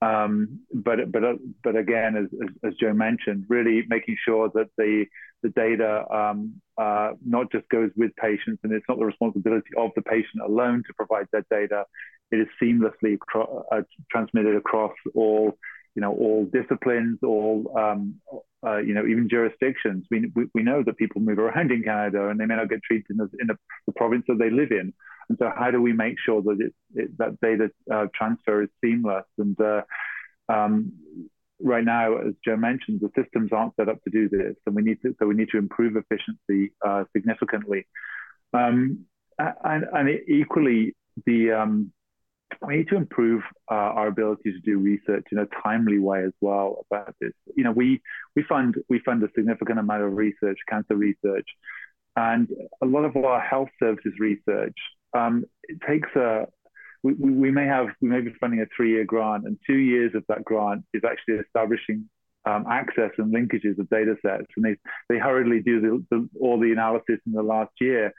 Um, 0.02 0.62
but 0.74 1.12
but 1.12 1.22
but 1.64 1.76
again, 1.76 2.16
as, 2.16 2.26
as, 2.42 2.72
as, 2.72 2.74
Jo 2.80 2.94
mentioned, 2.94 3.46
really 3.50 3.84
making 3.90 4.16
sure 4.26 4.50
that 4.56 4.70
the 4.78 5.06
the 5.44 5.50
data 5.50 6.06
um, 6.14 6.62
uh, 6.78 7.12
not 7.26 7.52
just 7.52 7.68
goes 7.70 7.92
with 7.98 8.16
patients, 8.16 8.60
and 8.64 8.72
it's 8.72 8.86
not 8.88 8.98
the 8.98 9.06
responsibility 9.06 9.70
of 9.78 9.92
the 9.96 10.02
patient 10.02 10.42
alone 10.46 10.84
to 10.88 10.94
provide 10.96 11.28
that 11.34 11.46
data. 11.50 11.84
It 12.32 12.38
is 12.38 12.48
seamlessly 12.62 13.18
uh, 13.36 13.82
transmitted 14.10 14.56
across 14.56 14.94
all 15.16 15.58
you 16.00 16.06
know 16.06 16.14
all 16.14 16.46
disciplines, 16.46 17.20
all 17.24 17.74
um, 17.78 18.16
uh, 18.66 18.78
you 18.78 18.94
know 18.94 19.06
even 19.06 19.28
jurisdictions. 19.30 20.06
We, 20.10 20.32
we, 20.34 20.46
we 20.54 20.64
know 20.64 20.82
that 20.82 20.96
people 20.96 21.20
move 21.20 21.40
around 21.40 21.72
in 21.78 21.84
Canada, 21.84 22.30
and 22.30 22.40
they 22.40 22.46
may 22.46 22.56
not 22.56 22.70
get 22.70 22.82
treated 22.84 23.08
in, 23.10 23.18
the, 23.18 23.30
in 23.38 23.48
the, 23.48 23.58
the 23.86 23.92
province 23.92 24.24
that 24.30 24.40
they 24.40 24.50
live 24.50 24.72
in. 24.72 24.94
And 25.28 25.38
so, 25.38 25.52
how 25.54 25.72
do 25.72 25.82
we 25.82 25.92
make 25.92 26.16
sure 26.26 26.42
that 26.42 26.58
it, 26.62 26.74
it 26.96 27.18
that 27.18 27.38
data 27.42 27.70
uh, 27.94 28.06
transfer 28.16 28.64
is 28.64 28.70
seamless? 28.82 29.26
And 29.38 29.60
uh, 29.60 29.82
um, 30.48 30.94
right 31.62 31.84
now, 31.84 32.16
as 32.20 32.34
Jo 32.46 32.56
mentioned, 32.56 33.02
the 33.02 33.12
systems 33.22 33.52
aren't 33.52 33.76
set 33.76 33.90
up 33.90 34.02
to 34.04 34.10
do 34.10 34.30
this, 34.30 34.56
and 34.66 34.76
we 34.76 34.84
need 34.84 35.02
to 35.02 35.14
so 35.20 35.28
we 35.28 35.36
need 35.36 35.50
to 35.50 35.58
improve 35.58 35.98
efficiency 35.98 36.72
uh, 36.86 37.04
significantly. 37.14 37.86
Um, 38.54 39.06
and, 39.38 39.84
and 39.92 40.10
equally, 40.30 40.96
the 41.26 41.52
um, 41.52 41.92
we 42.66 42.78
need 42.78 42.90
to 42.90 42.98
improve 42.98 43.42
uh, 43.72 43.76
our 43.76 44.08
ability 44.08 44.52
to 44.52 44.60
do 44.60 44.80
research 44.80 45.26
in 45.32 45.38
a 45.38 45.48
timely 45.64 46.00
way 46.00 46.24
as 46.24 46.34
well 46.42 46.86
about 46.90 47.16
this. 47.22 47.34
You 47.56 47.64
know, 47.64 47.72
we 47.72 48.02
we 48.36 48.44
fund 48.44 48.76
we 48.90 49.00
fund 49.00 49.24
a 49.24 49.30
significant 49.36 49.80
amount 49.80 50.04
of 50.04 50.14
research, 50.14 50.58
cancer 50.68 50.96
research, 50.96 51.48
and 52.16 52.48
a 52.82 52.86
lot 52.86 53.06
of 53.06 53.16
our 53.16 53.40
health 53.40 53.70
services 53.80 54.14
research 54.20 54.76
um, 55.14 55.46
it 55.64 55.80
takes 55.88 56.10
a 56.16 56.48
we, 57.02 57.14
we 57.14 57.52
may 57.52 57.66
have 57.66 57.88
we 58.02 58.10
may 58.10 58.22
be 58.22 58.34
funding 58.40 58.62
a 58.62 58.66
three-year 58.76 59.06
grant, 59.06 59.46
and 59.46 59.58
two 59.66 59.78
years 59.78 60.14
of 60.16 60.24
that 60.28 60.44
grant 60.44 60.84
is 60.94 61.02
actually 61.06 61.36
establishing 61.36 62.10
um, 62.46 62.66
access 62.70 63.12
and 63.18 63.34
linkages 63.34 63.80
of 63.80 63.90
data 63.90 64.16
sets, 64.22 64.48
and 64.56 64.66
they 64.66 64.76
they 65.10 65.18
hurriedly 65.18 65.62
do 65.62 65.82
the, 65.82 66.06
the, 66.12 66.30
all 66.40 66.60
the 66.60 66.72
analysis 66.72 67.20
in 67.26 67.32
the 67.32 67.44
last 67.44 67.72
year. 67.80 68.14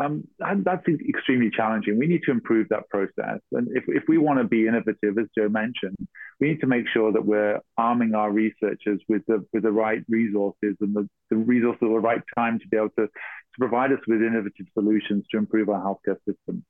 Um, 0.00 0.26
that's 0.40 0.84
extremely 1.08 1.50
challenging. 1.50 1.98
We 1.98 2.08
need 2.08 2.22
to 2.24 2.32
improve 2.32 2.68
that 2.70 2.88
process, 2.88 3.40
and 3.52 3.68
if 3.76 3.84
if 3.86 4.02
we 4.08 4.18
want 4.18 4.40
to 4.40 4.44
be 4.44 4.66
innovative, 4.66 5.16
as 5.18 5.26
Jo 5.38 5.48
mentioned, 5.48 5.96
we 6.40 6.48
need 6.48 6.60
to 6.62 6.66
make 6.66 6.86
sure 6.92 7.12
that 7.12 7.24
we're 7.24 7.60
arming 7.78 8.12
our 8.12 8.32
researchers 8.32 9.00
with 9.08 9.22
the 9.28 9.46
with 9.52 9.62
the 9.62 9.70
right 9.70 10.02
resources 10.08 10.74
and 10.80 10.96
the, 10.96 11.08
the 11.30 11.36
resources 11.36 11.78
at 11.82 11.88
the 11.88 12.00
right 12.00 12.22
time 12.36 12.58
to 12.58 12.66
be 12.66 12.76
able 12.76 12.90
to 12.98 13.06
to 13.06 13.58
provide 13.58 13.92
us 13.92 14.00
with 14.08 14.20
innovative 14.20 14.66
solutions 14.72 15.24
to 15.30 15.36
improve 15.38 15.68
our 15.68 15.80
healthcare 15.80 16.16
system. 16.28 16.64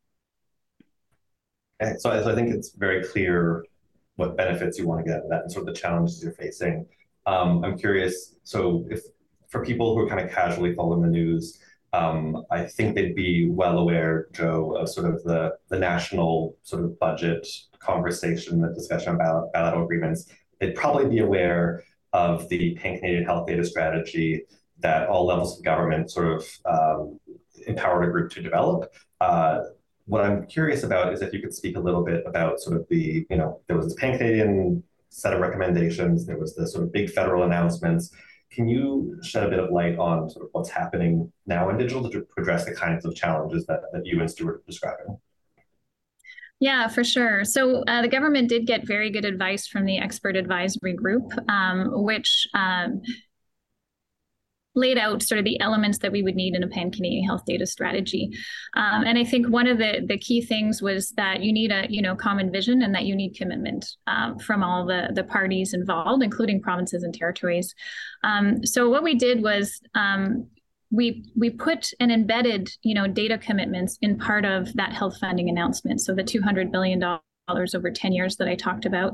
So, 1.80 2.22
so 2.22 2.30
I 2.30 2.34
think 2.34 2.50
it's 2.50 2.72
very 2.72 3.04
clear 3.04 3.64
what 4.16 4.36
benefits 4.36 4.78
you 4.78 4.86
want 4.86 5.00
to 5.00 5.04
get 5.04 5.16
out 5.16 5.24
of 5.24 5.30
that 5.30 5.42
and 5.42 5.52
sort 5.52 5.66
of 5.66 5.74
the 5.74 5.80
challenges 5.80 6.22
you're 6.22 6.32
facing. 6.32 6.86
Um, 7.26 7.64
I'm 7.64 7.78
curious, 7.78 8.36
so 8.42 8.86
if 8.90 9.00
for 9.48 9.64
people 9.64 9.94
who 9.94 10.02
are 10.02 10.08
kind 10.08 10.20
of 10.20 10.30
casually 10.30 10.74
following 10.74 11.02
the 11.02 11.08
news, 11.08 11.58
um, 11.94 12.44
I 12.50 12.64
think 12.64 12.94
they'd 12.94 13.14
be 13.14 13.48
well 13.48 13.78
aware, 13.78 14.26
Jo, 14.32 14.72
of 14.72 14.88
sort 14.88 15.06
of 15.12 15.22
the, 15.22 15.56
the 15.68 15.78
national 15.78 16.56
sort 16.62 16.84
of 16.84 16.98
budget 16.98 17.46
conversation, 17.78 18.60
the 18.60 18.72
discussion 18.72 19.14
about 19.14 19.52
bilateral 19.52 19.84
agreements. 19.84 20.26
They'd 20.58 20.74
probably 20.74 21.08
be 21.08 21.20
aware 21.20 21.84
of 22.12 22.48
the 22.48 22.74
Pan 22.76 22.98
Canadian 22.98 23.24
Health 23.24 23.46
Data 23.46 23.64
Strategy 23.64 24.42
that 24.80 25.08
all 25.08 25.26
levels 25.26 25.58
of 25.58 25.64
government 25.64 26.10
sort 26.10 26.28
of 26.36 26.44
um, 26.64 27.20
empowered 27.66 28.08
a 28.08 28.10
group 28.10 28.30
to 28.32 28.42
develop. 28.42 28.92
Uh, 29.20 29.60
what 30.06 30.24
I'm 30.24 30.46
curious 30.46 30.82
about 30.82 31.12
is 31.12 31.22
if 31.22 31.32
you 31.32 31.40
could 31.40 31.54
speak 31.54 31.76
a 31.76 31.80
little 31.80 32.04
bit 32.04 32.24
about 32.26 32.60
sort 32.60 32.76
of 32.76 32.86
the, 32.88 33.24
you 33.30 33.36
know, 33.36 33.60
there 33.68 33.76
was 33.76 33.86
this 33.86 33.94
pan-Canadian 33.94 34.82
set 35.10 35.32
of 35.32 35.40
recommendations, 35.40 36.26
there 36.26 36.38
was 36.38 36.54
the 36.56 36.66
sort 36.66 36.82
of 36.84 36.92
big 36.92 37.08
federal 37.10 37.44
announcements. 37.44 38.12
Can 38.54 38.68
you 38.68 39.18
shed 39.22 39.42
a 39.42 39.50
bit 39.50 39.58
of 39.58 39.70
light 39.70 39.98
on 39.98 40.30
sort 40.30 40.44
of 40.44 40.50
what's 40.52 40.70
happening 40.70 41.32
now 41.46 41.68
in 41.70 41.76
digital 41.76 42.08
to 42.08 42.26
address 42.38 42.64
the 42.64 42.74
kinds 42.74 43.04
of 43.04 43.14
challenges 43.14 43.66
that, 43.66 43.80
that 43.92 44.06
you 44.06 44.20
and 44.20 44.30
Stuart 44.30 44.56
are 44.56 44.62
describing? 44.66 45.18
Yeah, 46.60 46.86
for 46.88 47.02
sure. 47.02 47.44
So 47.44 47.82
uh, 47.88 48.02
the 48.02 48.08
government 48.08 48.48
did 48.48 48.66
get 48.66 48.86
very 48.86 49.10
good 49.10 49.24
advice 49.24 49.66
from 49.66 49.84
the 49.84 49.98
expert 49.98 50.36
advisory 50.36 50.94
group, 50.94 51.32
um, 51.48 51.90
which 52.04 52.46
um, 52.54 53.02
laid 54.74 54.98
out 54.98 55.22
sort 55.22 55.38
of 55.38 55.44
the 55.44 55.60
elements 55.60 55.98
that 55.98 56.12
we 56.12 56.22
would 56.22 56.34
need 56.34 56.54
in 56.54 56.62
a 56.62 56.68
pan 56.68 56.90
Canadian 56.90 57.24
health 57.24 57.44
data 57.46 57.66
strategy. 57.66 58.30
Um, 58.74 59.04
and 59.04 59.18
I 59.18 59.24
think 59.24 59.48
one 59.48 59.66
of 59.66 59.78
the 59.78 60.04
the 60.06 60.18
key 60.18 60.40
things 60.42 60.82
was 60.82 61.10
that 61.12 61.42
you 61.42 61.52
need 61.52 61.70
a 61.70 61.86
you 61.88 62.02
know 62.02 62.14
common 62.14 62.50
vision 62.50 62.82
and 62.82 62.94
that 62.94 63.04
you 63.04 63.14
need 63.14 63.36
commitment 63.36 63.86
um, 64.06 64.38
from 64.38 64.62
all 64.62 64.84
the 64.86 65.10
the 65.14 65.24
parties 65.24 65.74
involved, 65.74 66.22
including 66.22 66.60
provinces 66.60 67.02
and 67.02 67.14
territories. 67.14 67.74
Um, 68.22 68.64
so 68.64 68.88
what 68.90 69.02
we 69.02 69.14
did 69.14 69.42
was 69.42 69.80
um, 69.94 70.46
we 70.90 71.24
we 71.36 71.50
put 71.50 71.92
an 72.00 72.10
embedded 72.10 72.70
you 72.82 72.94
know 72.94 73.06
data 73.06 73.38
commitments 73.38 73.98
in 74.02 74.18
part 74.18 74.44
of 74.44 74.72
that 74.74 74.92
health 74.92 75.18
funding 75.18 75.48
announcement. 75.48 76.00
So 76.00 76.14
the 76.14 76.24
two 76.24 76.42
hundred 76.42 76.72
billion 76.72 76.98
dollars 76.98 77.74
over 77.74 77.90
10 77.90 78.12
years 78.12 78.36
that 78.36 78.48
I 78.48 78.54
talked 78.54 78.86
about. 78.86 79.12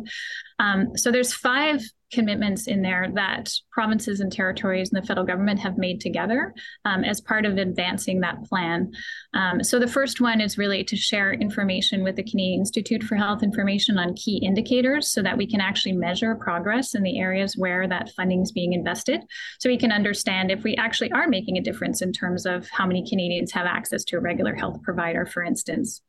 Um, 0.60 0.96
so 0.96 1.10
there's 1.10 1.32
five 1.32 1.82
commitments 2.12 2.66
in 2.66 2.82
there 2.82 3.08
that 3.14 3.50
provinces 3.70 4.20
and 4.20 4.32
territories 4.32 4.90
and 4.92 5.02
the 5.02 5.06
federal 5.06 5.26
government 5.26 5.60
have 5.60 5.78
made 5.78 6.00
together 6.00 6.52
um, 6.84 7.04
as 7.04 7.20
part 7.20 7.46
of 7.46 7.56
advancing 7.56 8.20
that 8.20 8.42
plan. 8.44 8.90
Um, 9.34 9.62
so 9.62 9.78
the 9.78 9.86
first 9.86 10.20
one 10.20 10.40
is 10.40 10.58
really 10.58 10.82
to 10.84 10.96
share 10.96 11.32
information 11.32 12.02
with 12.02 12.16
the 12.16 12.24
Canadian 12.24 12.60
Institute 12.60 13.04
for 13.04 13.14
Health 13.14 13.42
Information 13.42 13.98
on 13.98 14.14
key 14.14 14.38
indicators 14.44 15.12
so 15.12 15.22
that 15.22 15.38
we 15.38 15.46
can 15.46 15.60
actually 15.60 15.92
measure 15.92 16.34
progress 16.34 16.94
in 16.94 17.02
the 17.02 17.18
areas 17.18 17.56
where 17.56 17.86
that 17.88 18.10
funding 18.16 18.42
is 18.42 18.52
being 18.52 18.72
invested. 18.72 19.20
So 19.60 19.68
we 19.68 19.78
can 19.78 19.92
understand 19.92 20.50
if 20.50 20.64
we 20.64 20.74
actually 20.76 21.12
are 21.12 21.28
making 21.28 21.58
a 21.58 21.62
difference 21.62 22.02
in 22.02 22.12
terms 22.12 22.44
of 22.44 22.68
how 22.70 22.86
many 22.86 23.08
Canadians 23.08 23.52
have 23.52 23.66
access 23.66 24.04
to 24.04 24.16
a 24.16 24.20
regular 24.20 24.54
health 24.54 24.82
provider, 24.82 25.26
for 25.26 25.44
instance. 25.44 26.02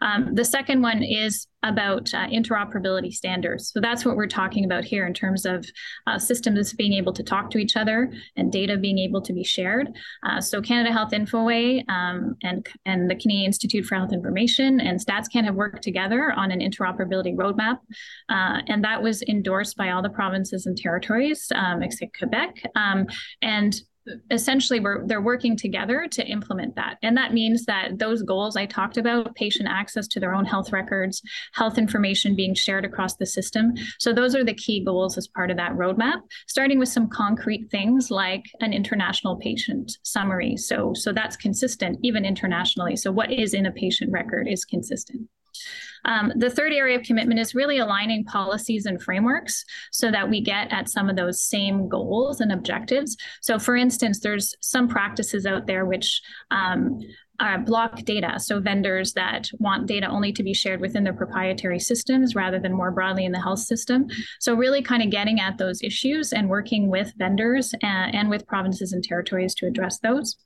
Um, 0.00 0.34
the 0.34 0.44
second 0.44 0.82
one 0.82 1.02
is 1.02 1.46
about 1.62 2.12
uh, 2.14 2.26
interoperability 2.26 3.12
standards. 3.12 3.72
So 3.72 3.80
that's 3.86 4.04
what 4.04 4.16
we're 4.16 4.26
talking 4.26 4.64
about 4.64 4.84
here 4.84 5.06
in 5.06 5.14
terms 5.14 5.46
of 5.46 5.64
uh, 6.06 6.18
systems 6.18 6.72
being 6.72 6.92
able 6.92 7.12
to 7.12 7.22
talk 7.22 7.50
to 7.50 7.58
each 7.58 7.76
other 7.76 8.12
and 8.36 8.50
data 8.50 8.76
being 8.76 8.98
able 8.98 9.22
to 9.22 9.32
be 9.32 9.44
shared. 9.44 9.96
Uh, 10.24 10.40
so 10.40 10.60
Canada 10.60 10.92
Health 10.92 11.12
Infoway 11.12 11.88
um, 11.88 12.36
and, 12.42 12.66
and 12.84 13.10
the 13.10 13.14
Canadian 13.14 13.46
Institute 13.46 13.84
for 13.86 13.94
Health 13.94 14.12
Information 14.12 14.80
and 14.80 14.98
StatsCan 14.98 15.44
have 15.44 15.54
worked 15.54 15.82
together 15.82 16.32
on 16.32 16.50
an 16.50 16.60
interoperability 16.60 17.34
roadmap. 17.36 17.78
Uh, 18.28 18.60
and 18.66 18.82
that 18.82 19.02
was 19.02 19.22
endorsed 19.22 19.76
by 19.76 19.90
all 19.90 20.02
the 20.02 20.10
provinces 20.10 20.66
and 20.66 20.76
territories, 20.76 21.50
um, 21.54 21.82
except 21.82 22.18
Quebec. 22.18 22.62
Um, 22.74 23.06
and 23.40 23.80
essentially 24.30 24.80
we're 24.80 25.06
they're 25.06 25.20
working 25.20 25.56
together 25.56 26.06
to 26.10 26.26
implement 26.26 26.74
that. 26.76 26.98
And 27.02 27.16
that 27.16 27.32
means 27.32 27.64
that 27.66 27.98
those 27.98 28.22
goals 28.22 28.56
i 28.56 28.66
talked 28.66 28.96
about 28.96 29.34
patient 29.34 29.68
access 29.68 30.06
to 30.08 30.20
their 30.20 30.34
own 30.34 30.44
health 30.44 30.72
records 30.72 31.22
health 31.52 31.78
information 31.78 32.36
being 32.36 32.54
shared 32.54 32.84
across 32.84 33.16
the 33.16 33.26
system. 33.26 33.74
So 33.98 34.12
those 34.12 34.34
are 34.34 34.44
the 34.44 34.54
key 34.54 34.84
goals 34.84 35.16
as 35.18 35.28
part 35.28 35.50
of 35.50 35.56
that 35.56 35.72
roadmap 35.72 36.20
starting 36.46 36.78
with 36.78 36.88
some 36.88 37.08
concrete 37.08 37.70
things 37.70 38.10
like 38.10 38.44
an 38.60 38.72
international 38.72 39.36
patient 39.36 39.92
summary. 40.02 40.56
So 40.56 40.92
so 40.94 41.12
that's 41.12 41.36
consistent 41.36 41.98
even 42.02 42.24
internationally. 42.24 42.96
So 42.96 43.12
what 43.12 43.32
is 43.32 43.54
in 43.54 43.66
a 43.66 43.72
patient 43.72 44.12
record 44.12 44.48
is 44.48 44.64
consistent 44.64 45.28
um, 46.04 46.32
the 46.36 46.50
third 46.50 46.72
area 46.72 46.98
of 46.98 47.04
commitment 47.04 47.40
is 47.40 47.54
really 47.54 47.78
aligning 47.78 48.24
policies 48.24 48.86
and 48.86 49.02
frameworks 49.02 49.64
so 49.90 50.10
that 50.10 50.30
we 50.30 50.40
get 50.40 50.72
at 50.72 50.88
some 50.88 51.10
of 51.10 51.16
those 51.16 51.42
same 51.42 51.88
goals 51.88 52.40
and 52.40 52.52
objectives. 52.52 53.16
So, 53.42 53.58
for 53.58 53.76
instance, 53.76 54.20
there's 54.20 54.54
some 54.60 54.88
practices 54.88 55.46
out 55.46 55.66
there 55.66 55.84
which 55.84 56.22
um, 56.50 57.00
uh, 57.40 57.58
block 57.58 58.02
data. 58.04 58.38
So 58.38 58.60
vendors 58.60 59.12
that 59.12 59.50
want 59.58 59.86
data 59.86 60.06
only 60.06 60.32
to 60.32 60.42
be 60.42 60.54
shared 60.54 60.80
within 60.80 61.04
their 61.04 61.12
proprietary 61.12 61.78
systems 61.78 62.34
rather 62.34 62.58
than 62.58 62.72
more 62.72 62.90
broadly 62.90 63.24
in 63.24 63.32
the 63.32 63.42
health 63.42 63.58
system. 63.58 64.06
So 64.40 64.54
really 64.54 64.82
kind 64.82 65.02
of 65.02 65.10
getting 65.10 65.40
at 65.40 65.58
those 65.58 65.82
issues 65.82 66.32
and 66.32 66.48
working 66.48 66.88
with 66.88 67.12
vendors 67.18 67.74
and, 67.82 68.14
and 68.14 68.30
with 68.30 68.46
provinces 68.46 68.92
and 68.92 69.04
territories 69.04 69.54
to 69.56 69.66
address 69.66 69.98
those. 69.98 70.36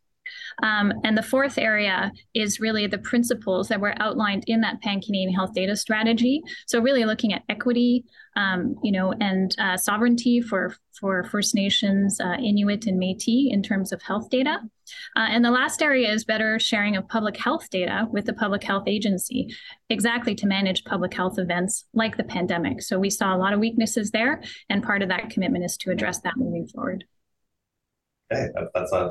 Um, 0.63 0.93
and 1.05 1.17
the 1.17 1.23
fourth 1.23 1.59
area 1.59 2.13
is 2.35 2.61
really 2.61 2.87
the 2.87 2.99
principles 2.99 3.69
that 3.69 3.81
were 3.81 3.95
outlined 4.01 4.45
in 4.47 4.61
that 4.63 4.81
Pan 4.83 5.01
Canadian 5.01 5.33
Health 5.33 5.55
Data 5.55 5.77
Strategy. 5.77 6.43
So 6.67 6.81
really 6.81 7.05
looking 7.05 7.33
at 7.33 7.43
equity, 7.49 8.05
um, 8.37 8.77
you 8.83 8.93
know, 8.93 9.13
and 9.21 9.55
uh, 9.59 9.77
sovereignty 9.77 10.41
for 10.41 10.75
for 11.01 11.25
First 11.25 11.55
Nations, 11.55 12.21
uh, 12.21 12.37
Inuit, 12.39 12.87
and 12.87 13.01
Métis 13.01 13.51
in 13.51 13.63
terms 13.63 13.91
of 13.91 14.03
health 14.03 14.29
data. 14.29 14.59
Uh, 15.17 15.27
and 15.31 15.45
the 15.45 15.51
last 15.51 15.83
area 15.83 16.13
is 16.13 16.25
better 16.25 16.59
sharing 16.59 16.97
of 16.97 17.09
public 17.09 17.37
health 17.37 17.71
data 17.71 18.07
with 18.11 18.27
the 18.27 18.35
Public 18.35 18.63
Health 18.63 18.85
Agency, 18.87 19.49
exactly 19.89 20.35
to 20.35 20.47
manage 20.47 20.85
public 20.85 21.15
health 21.15 21.39
events 21.39 21.87
like 21.95 22.17
the 22.17 22.25
pandemic. 22.25 22.83
So 22.83 22.99
we 22.99 23.09
saw 23.09 23.35
a 23.35 23.39
lot 23.39 23.55
of 23.55 23.61
weaknesses 23.61 24.11
there, 24.11 24.43
and 24.69 24.83
part 24.83 25.03
of 25.03 25.09
that 25.09 25.31
commitment 25.31 25.65
is 25.65 25.77
to 25.79 25.91
address 25.91 26.21
that 26.21 26.37
moving 26.37 26.67
forward. 26.67 27.05
Okay, 28.33 28.49
that's 28.75 28.93
a, 28.93 29.11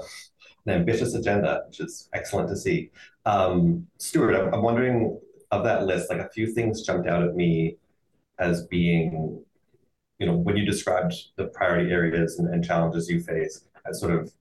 an 0.66 0.74
ambitious 0.74 1.16
agenda, 1.16 1.64
which 1.68 1.80
is 1.80 2.10
excellent 2.14 2.50
to 2.50 2.56
see. 2.56 2.92
Um, 3.26 3.88
Stuart, 3.98 4.36
I'm, 4.36 4.54
I'm 4.54 4.62
wondering 4.62 5.20
of 5.52 5.64
that 5.64 5.86
list, 5.86 6.10
like 6.10 6.20
a 6.20 6.30
few 6.30 6.54
things 6.54 6.84
jumped 6.84 7.08
out 7.08 7.24
at 7.24 7.36
me 7.36 7.78
as 8.38 8.66
being, 8.68 9.44
you 10.20 10.28
know, 10.28 10.36
when 10.36 10.58
you 10.58 10.66
described 10.66 11.14
the 11.36 11.46
priority 11.46 11.92
areas 11.92 12.40
and, 12.40 12.54
and 12.54 12.64
challenges 12.64 13.10
you 13.10 13.20
face 13.22 13.66
as 13.86 14.00
sort 14.00 14.14
of 14.14 14.32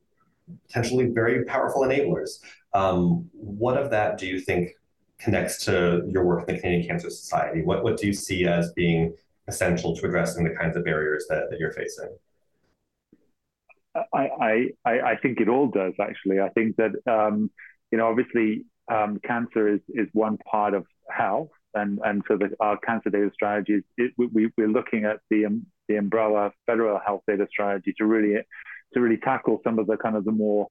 potentially 0.66 1.06
very 1.06 1.44
powerful 1.44 1.82
enablers. 1.82 2.40
Um, 2.75 3.28
what 3.32 3.76
of 3.76 3.90
that 3.90 4.18
do 4.18 4.26
you 4.26 4.40
think 4.40 4.70
connects 5.18 5.64
to 5.64 6.04
your 6.08 6.25
work 6.25 6.48
in 6.48 6.54
the 6.54 6.60
Canadian 6.60 6.88
Cancer 6.88 7.10
Society? 7.10 7.62
What, 7.62 7.82
what 7.82 7.96
do 7.96 8.06
you 8.06 8.12
see 8.12 8.46
as 8.46 8.72
being 8.72 9.14
essential 9.48 9.96
to 9.96 10.06
addressing 10.06 10.44
the 10.44 10.50
kinds 10.50 10.76
of 10.76 10.84
barriers 10.84 11.26
that, 11.28 11.50
that 11.50 11.58
you're 11.58 11.72
facing? 11.72 12.10
I, 14.12 14.68
I, 14.84 14.90
I 14.90 15.16
think 15.16 15.40
it 15.40 15.48
all 15.48 15.68
does 15.68 15.94
actually. 16.00 16.40
I 16.40 16.48
think 16.50 16.76
that 16.76 16.92
um, 17.06 17.50
you 17.90 17.98
know 17.98 18.08
obviously 18.08 18.64
um, 18.90 19.20
cancer 19.24 19.68
is 19.68 19.80
is 19.88 20.08
one 20.12 20.38
part 20.38 20.74
of 20.74 20.86
health, 21.10 21.50
and 21.74 22.00
and 22.04 22.22
so 22.28 22.36
the, 22.36 22.50
our 22.60 22.78
cancer 22.78 23.10
data 23.10 23.30
strategy 23.32 23.82
is 23.96 24.10
we, 24.16 24.50
we're 24.56 24.68
looking 24.68 25.04
at 25.04 25.20
the 25.30 25.46
um, 25.46 25.66
the 25.88 25.96
umbrella 25.96 26.52
federal 26.66 26.98
health 26.98 27.22
data 27.26 27.46
strategy 27.50 27.94
to 27.98 28.04
really 28.04 28.40
to 28.94 29.00
really 29.00 29.18
tackle 29.18 29.60
some 29.64 29.78
of 29.78 29.86
the 29.86 29.96
kind 29.96 30.16
of 30.16 30.24
the 30.24 30.32
more 30.32 30.68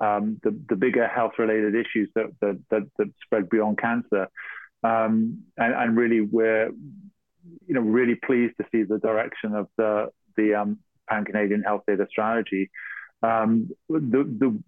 um, 0.00 0.38
the, 0.42 0.58
the 0.68 0.76
bigger 0.76 1.06
health 1.08 1.32
related 1.38 1.74
issues 1.74 2.10
that, 2.14 2.26
that, 2.40 2.60
that, 2.70 2.82
that 2.98 3.10
spread 3.24 3.48
beyond 3.48 3.78
cancer. 3.78 4.28
Um, 4.82 5.44
and, 5.56 5.74
and 5.74 5.96
really 5.96 6.20
we're 6.20 6.70
you 7.66 7.74
know 7.74 7.80
really 7.80 8.14
pleased 8.14 8.54
to 8.58 8.66
see 8.72 8.82
the 8.82 8.98
direction 8.98 9.54
of 9.54 9.68
the 9.76 10.10
the 10.36 10.54
um, 10.54 10.78
pan 11.08 11.24
Canadian 11.24 11.62
health 11.62 11.82
data 11.86 12.06
strategy. 12.10 12.70
Um, 13.22 13.70
the, 13.88 14.00
the 14.24 14.62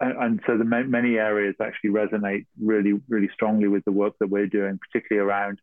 and 0.00 0.40
so 0.46 0.56
the 0.56 0.64
many 0.64 1.18
areas 1.18 1.54
actually 1.60 1.90
resonate 1.90 2.46
really, 2.62 2.94
really 3.08 3.28
strongly 3.34 3.68
with 3.68 3.84
the 3.84 3.92
work 3.92 4.14
that 4.20 4.30
we're 4.30 4.46
doing, 4.46 4.78
particularly 4.78 5.28
around 5.28 5.60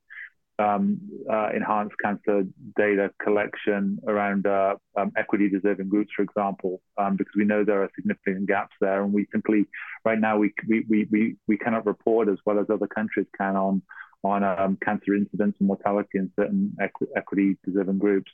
um, 0.59 0.99
uh, 1.31 1.49
enhanced 1.55 1.95
cancer 2.03 2.43
data 2.75 3.11
collection, 3.21 3.99
around 4.07 4.47
uh, 4.47 4.75
um, 4.95 5.11
equity 5.15 5.49
deserving 5.49 5.89
groups, 5.89 6.11
for 6.15 6.23
example, 6.23 6.81
um, 6.97 7.15
because 7.15 7.33
we 7.35 7.45
know 7.45 7.63
there 7.63 7.83
are 7.83 7.89
significant 7.95 8.47
gaps 8.47 8.75
there, 8.81 9.03
and 9.03 9.13
we 9.13 9.27
simply 9.31 9.65
right 10.03 10.19
now 10.19 10.37
we 10.37 10.53
we 10.67 11.07
we 11.11 11.35
we 11.47 11.57
cannot 11.57 11.85
report 11.85 12.27
as 12.27 12.37
well 12.45 12.59
as 12.59 12.67
other 12.69 12.87
countries 12.87 13.27
can 13.37 13.55
on 13.55 13.81
on 14.23 14.43
um, 14.43 14.77
cancer 14.83 15.15
incidence 15.15 15.55
and 15.59 15.67
mortality 15.67 16.17
in 16.17 16.31
certain 16.35 16.75
equ- 16.81 17.07
equity 17.15 17.57
deserving 17.63 17.99
groups. 17.99 18.31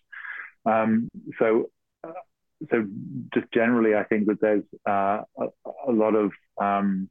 Um, 0.65 1.09
so 1.39 1.69
so 2.71 2.85
just 3.33 3.51
generally, 3.53 3.95
I 3.95 4.03
think 4.03 4.27
that 4.27 4.39
there's 4.39 4.63
uh, 4.87 5.23
a, 5.37 5.47
a, 5.87 5.91
lot 5.91 6.15
of 6.15 6.31
um, 6.61 7.09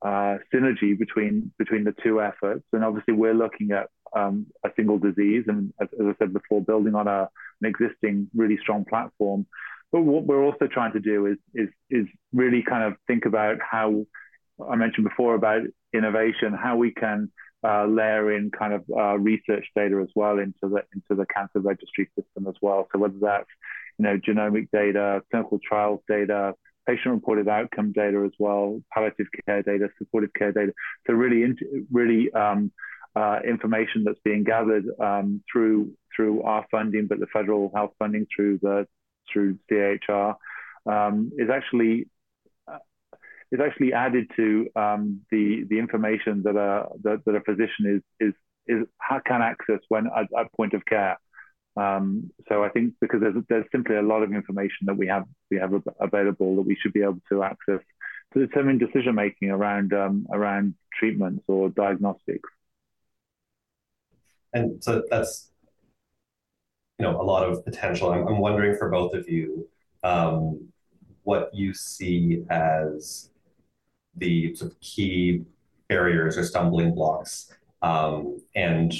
uh, 0.00 0.38
synergy 0.52 0.98
between 0.98 1.52
between 1.58 1.84
the 1.84 1.94
two 2.02 2.20
efforts, 2.20 2.64
and 2.72 2.84
obviously 2.84 3.14
we're 3.14 3.34
looking 3.34 3.72
at 3.72 3.88
um, 4.14 4.46
a 4.64 4.70
single 4.76 4.98
disease, 4.98 5.44
and 5.48 5.72
as, 5.80 5.88
as, 6.00 6.06
I 6.06 6.14
said 6.18 6.32
before, 6.32 6.62
building 6.62 6.94
on 6.94 7.06
a, 7.06 7.28
an 7.60 7.68
existing 7.68 8.30
really 8.34 8.58
strong 8.60 8.84
platform. 8.84 9.46
But 9.90 10.02
what 10.02 10.24
we're 10.24 10.42
also 10.42 10.66
trying 10.66 10.92
to 10.92 11.00
do 11.00 11.26
is 11.26 11.38
is 11.54 11.68
is 11.90 12.06
really 12.32 12.62
kind 12.62 12.84
of 12.84 12.94
think 13.06 13.26
about 13.26 13.58
how 13.60 14.06
I 14.66 14.76
mentioned 14.76 15.04
before 15.04 15.34
about 15.34 15.62
innovation, 15.92 16.54
how 16.54 16.76
we 16.76 16.92
can 16.92 17.30
uh, 17.64 17.86
layer 17.86 18.36
in 18.36 18.50
kind 18.50 18.72
of 18.72 18.84
uh, 18.96 19.18
research 19.18 19.66
data 19.74 20.00
as 20.02 20.08
well 20.14 20.38
into 20.38 20.54
the 20.62 20.82
into 20.94 21.14
the 21.14 21.26
cancer 21.26 21.60
registry 21.60 22.08
system 22.18 22.46
as 22.48 22.54
well. 22.60 22.88
So 22.92 22.98
whether 22.98 23.18
that's 23.20 23.48
you 23.98 24.04
know, 24.04 24.18
genomic 24.18 24.68
data, 24.72 25.22
clinical 25.30 25.58
trials 25.66 26.00
data, 26.08 26.54
patient-reported 26.86 27.48
outcome 27.48 27.92
data 27.92 28.22
as 28.24 28.32
well, 28.38 28.80
palliative 28.92 29.26
care 29.46 29.62
data, 29.62 29.88
supportive 29.98 30.32
care 30.34 30.52
data. 30.52 30.72
So 31.06 31.14
really, 31.14 31.54
really 31.90 32.32
um, 32.32 32.72
uh, 33.14 33.40
information 33.46 34.04
that's 34.04 34.18
being 34.24 34.44
gathered 34.44 34.84
um, 35.00 35.42
through 35.50 35.92
through 36.14 36.42
our 36.42 36.66
funding, 36.70 37.06
but 37.06 37.20
the 37.20 37.26
federal 37.32 37.70
health 37.74 37.92
funding 37.98 38.26
through 38.34 38.58
the 38.62 38.86
through 39.32 39.58
CIHR 39.70 40.34
um, 40.86 41.30
is 41.38 41.48
actually 41.50 42.08
is 43.52 43.60
actually 43.60 43.92
added 43.92 44.30
to 44.34 44.66
um, 44.74 45.20
the 45.30 45.64
the 45.68 45.78
information 45.78 46.42
that 46.42 46.56
a 46.56 46.88
that, 47.02 47.22
that 47.26 47.34
a 47.34 47.40
physician 47.42 48.02
is 48.20 48.28
is 48.28 48.34
is 48.66 48.86
can 49.26 49.42
access 49.42 49.80
when 49.88 50.06
at, 50.06 50.26
at 50.38 50.52
point 50.56 50.72
of 50.72 50.84
care. 50.86 51.18
Um, 51.76 52.30
so 52.48 52.64
I 52.64 52.68
think 52.70 52.94
because 53.00 53.20
there's, 53.20 53.34
there's 53.48 53.64
simply 53.72 53.96
a 53.96 54.02
lot 54.02 54.22
of 54.22 54.32
information 54.32 54.86
that 54.86 54.96
we 54.96 55.06
have 55.06 55.24
we 55.50 55.58
have 55.58 55.72
available 56.00 56.56
that 56.56 56.62
we 56.62 56.76
should 56.80 56.92
be 56.92 57.02
able 57.02 57.20
to 57.30 57.42
access 57.42 57.80
to 58.32 58.46
determine 58.46 58.78
decision 58.78 59.14
making 59.14 59.50
around 59.50 59.92
um, 59.92 60.26
around 60.32 60.74
treatments 60.98 61.44
or 61.46 61.68
diagnostics. 61.68 62.48
And 64.54 64.82
so 64.82 65.02
that's 65.10 65.50
you 66.98 67.04
know 67.04 67.20
a 67.20 67.22
lot 67.22 67.46
of 67.48 67.64
potential. 67.64 68.10
I'm, 68.10 68.26
I'm 68.26 68.38
wondering 68.38 68.76
for 68.78 68.88
both 68.90 69.12
of 69.14 69.28
you 69.28 69.68
um, 70.02 70.68
what 71.24 71.50
you 71.54 71.74
see 71.74 72.44
as 72.50 73.30
the 74.16 74.54
sort 74.54 74.72
of 74.72 74.80
key 74.80 75.44
barriers 75.88 76.38
or 76.38 76.44
stumbling 76.44 76.94
blocks 76.94 77.52
um, 77.82 78.38
and 78.54 78.92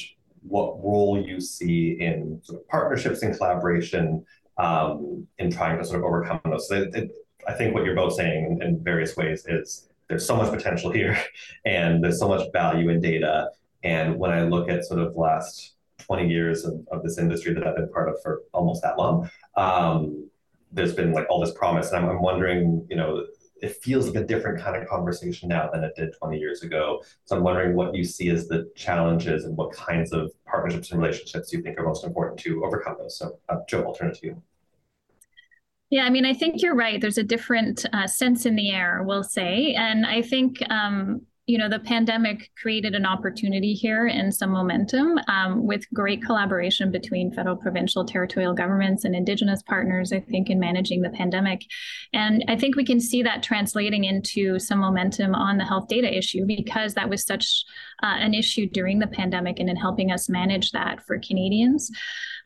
what 0.43 0.83
role 0.83 1.23
you 1.25 1.41
see 1.41 1.97
in 2.01 2.41
sort 2.43 2.61
of 2.61 2.69
partnerships 2.69 3.23
and 3.23 3.37
collaboration 3.37 4.25
um, 4.59 5.27
in 5.39 5.51
trying 5.51 5.79
to 5.79 5.85
sort 5.85 6.01
of 6.01 6.05
overcome 6.05 6.41
those. 6.45 6.69
So 6.69 6.77
it, 6.77 6.95
it, 6.95 7.11
I 7.49 7.55
think 7.55 7.75
what 7.75 7.85
you're 7.85 7.95
both 7.95 8.15
saying 8.15 8.59
in, 8.61 8.63
in, 8.63 8.83
various 8.83 9.17
ways 9.17 9.45
is 9.47 9.89
there's 10.09 10.27
so 10.27 10.37
much 10.37 10.53
potential 10.53 10.91
here, 10.99 11.19
and 11.65 12.03
there's 12.03 12.19
so 12.19 12.29
much 12.29 12.47
value 12.53 12.89
in 12.91 13.01
data. 13.01 13.51
And 13.83 14.19
when 14.19 14.31
I 14.31 14.43
look 14.43 14.69
at 14.69 14.85
sort 14.85 15.01
of 15.01 15.17
last 15.17 15.75
20 15.99 16.29
years 16.29 16.65
of, 16.65 16.87
of 16.93 17.03
this 17.03 17.19
industry 17.19 17.55
that 17.55 17.67
I've 17.67 17.77
been 17.77 17.91
part 17.91 18.09
of 18.09 18.17
for 18.23 18.43
almost 18.53 18.83
that 18.83 18.99
long, 18.99 19.31
um, 19.57 20.29
there's 20.71 20.95
been 20.95 21.13
like 21.13 21.27
all 21.29 21.41
this 21.41 21.55
promise, 21.55 21.91
and 21.91 22.05
I'm, 22.05 22.11
I'm 22.11 22.23
wondering, 22.23 22.87
you 22.89 22.97
know, 22.97 23.27
it 23.63 23.77
feels 23.77 24.09
like 24.09 24.17
a 24.17 24.27
different 24.27 24.61
kind 24.61 24.77
of 24.77 24.89
conversation 24.89 25.49
now 25.49 25.71
than 25.73 25.85
it 25.85 25.95
did 25.97 26.13
20 26.19 26.37
years 26.37 26.63
ago. 26.63 27.03
So 27.25 27.37
I'm 27.37 27.45
wondering 27.45 27.77
what 27.77 27.95
you 27.95 28.05
see 28.05 28.29
as 28.29 28.49
the 28.49 28.71
challenges 28.75 29.45
and 29.45 29.57
what 29.57 29.73
kinds 29.73 30.13
of 30.13 30.33
partnerships 30.45 30.91
and 30.91 31.01
relationships 31.01 31.53
you 31.53 31.63
think 31.63 31.79
are 31.79 31.85
most 31.85 32.05
important 32.05 32.41
to 32.41 32.65
overcome 32.65 32.97
those. 32.99 33.17
So 33.17 33.39
uh, 33.49 33.59
Jo, 33.69 33.85
I'll 33.85 33.95
turn 33.95 34.11
it 34.11 34.19
to 34.19 34.27
you. 34.27 34.43
Yeah, 35.91 36.05
I 36.05 36.11
mean, 36.11 36.25
I 36.25 36.35
think 36.35 36.61
you're 36.61 36.75
right. 36.75 37.01
There's 37.01 37.19
a 37.19 37.23
different 37.23 37.87
uh, 37.93 38.07
sense 38.07 38.47
in 38.47 38.57
the 38.57 38.71
air, 38.71 39.03
we'll 39.05 39.23
say. 39.23 39.75
And 39.75 40.07
I 40.07 40.23
think 40.23 40.63
um, 40.71 41.23
you 41.53 41.59
know, 41.59 41.69
the 41.69 41.81
pandemic 41.81 42.51
created 42.57 42.95
an 42.95 43.05
opportunity 43.05 43.75
here 43.75 44.07
and 44.07 44.35
some 44.35 44.53
momentum 44.53 45.19
um, 45.29 45.67
with 45.67 45.85
great 45.93 46.25
collaboration 46.25 46.91
between 46.91 47.31
federal, 47.31 47.57
provincial, 47.57 48.07
territorial 48.07 48.55
governments 48.55 49.05
and 49.05 49.15
Indigenous 49.15 49.63
partners, 49.63 50.15
I 50.15 50.21
think, 50.21 50.49
in 50.49 50.59
managing 50.59 51.03
the 51.03 51.11
pandemic. 51.11 51.61
And 52.15 52.43
I 52.49 52.57
think 52.57 52.75
we 52.75 52.87
can 52.87 53.01
see 53.01 53.23
that 53.25 53.43
translating 53.43 54.05
into 54.05 54.59
some 54.59 54.79
momentum 54.79 55.35
on 55.35 55.59
the 55.59 55.67
health 55.67 55.89
data 55.89 56.17
issue 56.17 56.47
because 56.47 56.95
that 56.95 57.11
was 57.11 57.27
such 57.27 57.65
uh, 58.03 58.07
an 58.07 58.33
issue 58.33 58.67
during 58.71 58.99
the 58.99 59.07
pandemic 59.07 59.61
and 59.61 59.69
in 59.69 59.77
helping 59.77 60.11
us 60.11 60.31
manage 60.31 60.71
that 60.71 61.05
for 61.07 61.19
Canadians. 61.19 61.91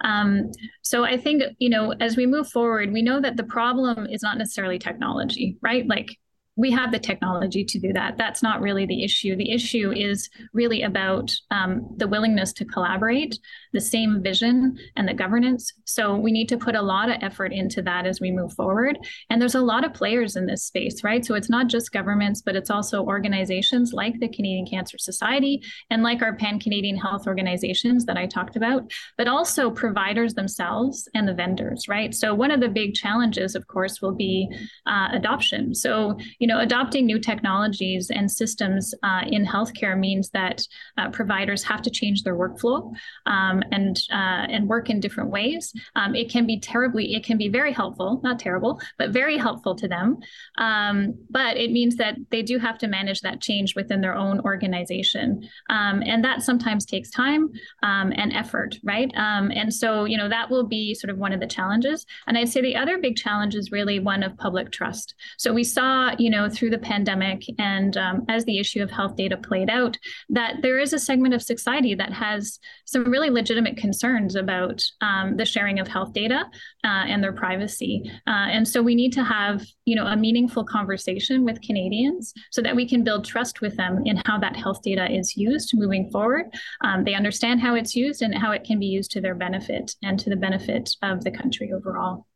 Um, 0.01 0.51
so 0.83 1.05
I 1.05 1.17
think, 1.17 1.45
you 1.61 1.71
know, 1.71 1.95
as 2.01 2.17
we 2.17 2.27
move 2.27 2.49
forward, 2.49 2.93
we 2.93 3.03
know 3.03 3.21
that 3.21 3.37
the 3.37 3.45
problem 3.45 4.09
is 4.11 4.25
not 4.25 4.37
necessarily 4.37 4.81
technology, 4.81 5.59
right? 5.63 5.87
Like 5.87 6.09
we 6.57 6.71
have 6.71 6.91
the 6.91 6.99
technology 6.99 7.65
to 7.65 7.79
do 7.79 7.93
that. 7.93 8.17
That's 8.17 8.43
not 8.43 8.63
really 8.63 8.87
the 8.87 9.05
issue. 9.05 9.37
The 9.37 9.53
issue 9.53 9.93
is 9.93 10.31
really 10.55 10.83
about 10.83 11.31
um, 11.51 11.87
the 11.99 12.09
willingness 12.09 12.53
to 12.55 12.65
collaborate, 12.65 13.39
the 13.75 13.81
same 13.81 14.23
vision, 14.23 14.79
and 14.97 15.07
the 15.07 15.15
governance. 15.15 15.73
So 15.85 16.17
we 16.17 16.33
need 16.33 16.49
to 16.49 16.57
put 16.57 16.75
a 16.75 16.81
lot 16.83 17.11
of 17.11 17.19
effort 17.21 17.53
into 17.53 17.83
that 17.83 18.07
as 18.07 18.21
we 18.21 18.31
move 18.31 18.55
forward. 18.55 18.99
And 19.29 19.41
there's 19.41 19.55
a 19.55 19.61
lot 19.61 19.85
of 19.85 19.93
players 19.93 20.37
in 20.37 20.47
this 20.47 20.65
space, 20.65 21.05
right? 21.05 21.25
So 21.25 21.35
it's 21.35 21.51
not 21.51 21.69
just 21.69 21.93
governments, 21.93 22.41
but 22.41 22.57
it's 22.57 22.71
also 22.71 23.05
organizations 23.05 23.93
like 23.93 24.19
the 24.19 24.29
Canadian 24.29 24.67
Cancer 24.67 24.97
Society 24.97 25.63
and 25.91 26.03
like 26.03 26.23
our 26.23 26.35
Pan 26.35 26.59
Canadian 26.59 26.97
Health 26.97 27.27
organizations 27.27 28.07
that 28.07 28.17
I 28.17 28.27
talked 28.27 28.57
about, 28.57 28.91
but 29.19 29.29
also 29.29 29.71
providers 29.71 30.33
themselves 30.33 31.07
and 31.15 31.29
the 31.29 31.35
vendors, 31.35 31.87
right? 31.87 32.15
So 32.15 32.35
one 32.35 32.51
of 32.51 32.61
the 32.61 32.69
big 32.69 32.95
challenges, 32.95 33.55
of 33.55 33.67
course, 33.67 34.01
will 34.01 34.15
be 34.15 34.49
uh, 34.87 35.09
adoption. 35.13 35.75
So, 35.75 36.17
you 36.39 36.46
you 36.47 36.53
know, 36.53 36.61
adopting 36.61 37.07
new 37.07 37.19
technologies 37.19 38.09
and 38.09 38.31
systems 38.31 38.95
uh, 39.03 39.23
in 39.27 39.45
healthcare 39.45 39.99
means 39.99 40.31
that 40.31 40.63
uh, 40.97 41.11
providers 41.11 41.65
have 41.65 41.83
to 41.83 41.91
change 41.91 42.23
their 42.23 42.37
workflow 42.37 42.95
um, 43.27 43.65
and 43.73 43.97
uh, 44.13 44.47
and 44.55 44.69
work 44.69 44.89
in 44.89 45.01
different 45.01 45.31
ways. 45.31 45.73
Um, 45.97 46.15
it 46.15 46.31
can 46.31 46.47
be 46.47 46.61
terribly, 46.61 47.17
it 47.17 47.25
can 47.25 47.37
be 47.37 47.49
very 47.49 47.73
helpful, 47.73 48.21
not 48.23 48.39
terrible, 48.39 48.81
but 48.97 49.11
very 49.11 49.37
helpful 49.37 49.75
to 49.75 49.89
them. 49.89 50.19
Um, 50.59 51.19
but 51.31 51.57
it 51.57 51.73
means 51.73 51.97
that 51.97 52.15
they 52.31 52.43
do 52.43 52.61
have 52.61 52.79
to 52.79 52.87
manage 52.87 53.23
that 53.23 53.41
change 53.41 53.75
within 53.75 54.01
their 54.01 54.15
own 54.15 54.39
organization, 54.43 55.49
um, 55.69 56.01
and 56.07 56.23
that 56.23 56.45
sometimes 56.45 56.85
takes 56.85 57.11
time 57.11 57.51
um, 57.83 58.13
and 58.15 58.33
effort, 58.33 58.77
right? 58.85 59.11
Um, 59.17 59.51
and 59.51 59.75
so, 59.75 60.05
you 60.05 60.17
know, 60.17 60.29
that 60.29 60.49
will 60.49 60.69
be 60.69 60.95
sort 60.95 61.11
of 61.11 61.19
one 61.19 61.33
of 61.33 61.41
the 61.41 61.49
challenges. 61.49 62.07
And 62.29 62.39
I'd 62.39 62.51
say 62.51 62.61
the 62.61 62.77
other 62.77 62.99
big 62.99 63.17
challenge 63.17 63.57
is 63.57 63.73
really 63.73 63.99
one 63.99 64.23
of 64.23 64.37
public 64.37 64.71
trust. 64.71 65.17
So 65.39 65.53
we 65.53 65.65
saw, 65.65 66.15
you 66.21 66.31
know, 66.31 66.36
through 66.49 66.71
the 66.71 66.79
pandemic 66.79 67.43
and 67.59 67.97
um, 67.97 68.25
as 68.29 68.45
the 68.45 68.59
issue 68.59 68.83
of 68.83 68.91
health 68.91 69.17
data 69.17 69.37
played 69.37 69.71
out, 69.71 69.97
that 70.29 70.57
there 70.63 70.79
is 70.79 70.93
a 70.93 70.99
segment 70.99 71.35
of 71.35 71.43
society 71.43 71.95
that 71.95 72.13
has 72.13 72.59
some 72.85 73.11
really 73.11 73.31
legitimate 73.31 73.77
concerns 73.77 74.37
about 74.37 74.83
um, 75.01 75.37
the 75.37 75.45
sharing 75.45 75.79
of 75.81 75.89
health 75.89 76.13
data 76.13 76.45
uh, 76.85 77.05
and 77.11 77.23
their 77.23 77.33
privacy. 77.33 78.03
Uh, 78.27 78.47
and 78.55 78.69
so 78.69 78.83
we 78.83 78.95
need 78.95 79.13
to 79.13 79.25
have, 79.25 79.65
you 79.85 79.97
know, 79.97 80.07
a 80.07 80.17
meaningful 80.17 80.65
conversation 80.65 81.45
with 81.45 81.61
Canadians 81.63 82.33
so 82.51 82.61
that 82.63 82.77
we 82.77 82.89
can 82.89 83.03
build 83.03 83.25
trust 83.25 83.61
with 83.61 83.77
them 83.77 84.03
in 84.05 84.21
how 84.27 84.39
that 84.39 84.57
health 84.57 84.83
data 84.83 85.11
is 85.11 85.37
used 85.37 85.73
moving 85.75 86.11
forward. 86.11 86.47
Um, 86.83 87.05
they 87.05 87.15
understand 87.15 87.61
how 87.61 87.75
it's 87.75 87.97
used 87.97 88.23
and 88.23 88.35
how 88.35 88.53
it 88.53 88.65
can 88.65 88.79
be 88.79 88.87
used 88.87 89.11
to 89.13 89.21
their 89.21 89.35
benefit 89.35 89.95
and 90.03 90.19
to 90.21 90.31
the 90.31 90.37
benefit 90.37 90.91
of 91.03 91.25
the 91.25 91.31
country 91.31 91.73
overall. 91.73 92.27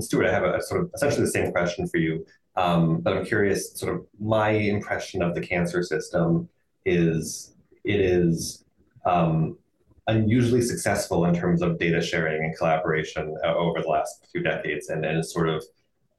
Stuart, 0.00 0.26
I 0.26 0.32
have 0.32 0.44
a 0.44 0.62
sort 0.62 0.82
of 0.82 0.90
essentially 0.94 1.24
the 1.24 1.30
same 1.30 1.52
question 1.52 1.86
for 1.86 1.98
you, 1.98 2.24
um, 2.56 3.00
but 3.00 3.16
I'm 3.16 3.24
curious. 3.24 3.78
Sort 3.78 3.94
of 3.94 4.06
my 4.20 4.50
impression 4.50 5.22
of 5.22 5.34
the 5.34 5.40
cancer 5.40 5.82
system 5.82 6.48
is 6.84 7.54
it 7.84 8.00
is 8.00 8.64
um, 9.04 9.58
unusually 10.06 10.62
successful 10.62 11.24
in 11.24 11.34
terms 11.34 11.62
of 11.62 11.78
data 11.78 12.00
sharing 12.00 12.44
and 12.44 12.56
collaboration 12.56 13.34
uh, 13.44 13.54
over 13.54 13.80
the 13.80 13.88
last 13.88 14.26
few 14.30 14.42
decades, 14.42 14.88
and, 14.88 15.04
and 15.04 15.18
is 15.18 15.32
sort 15.32 15.48
of 15.48 15.64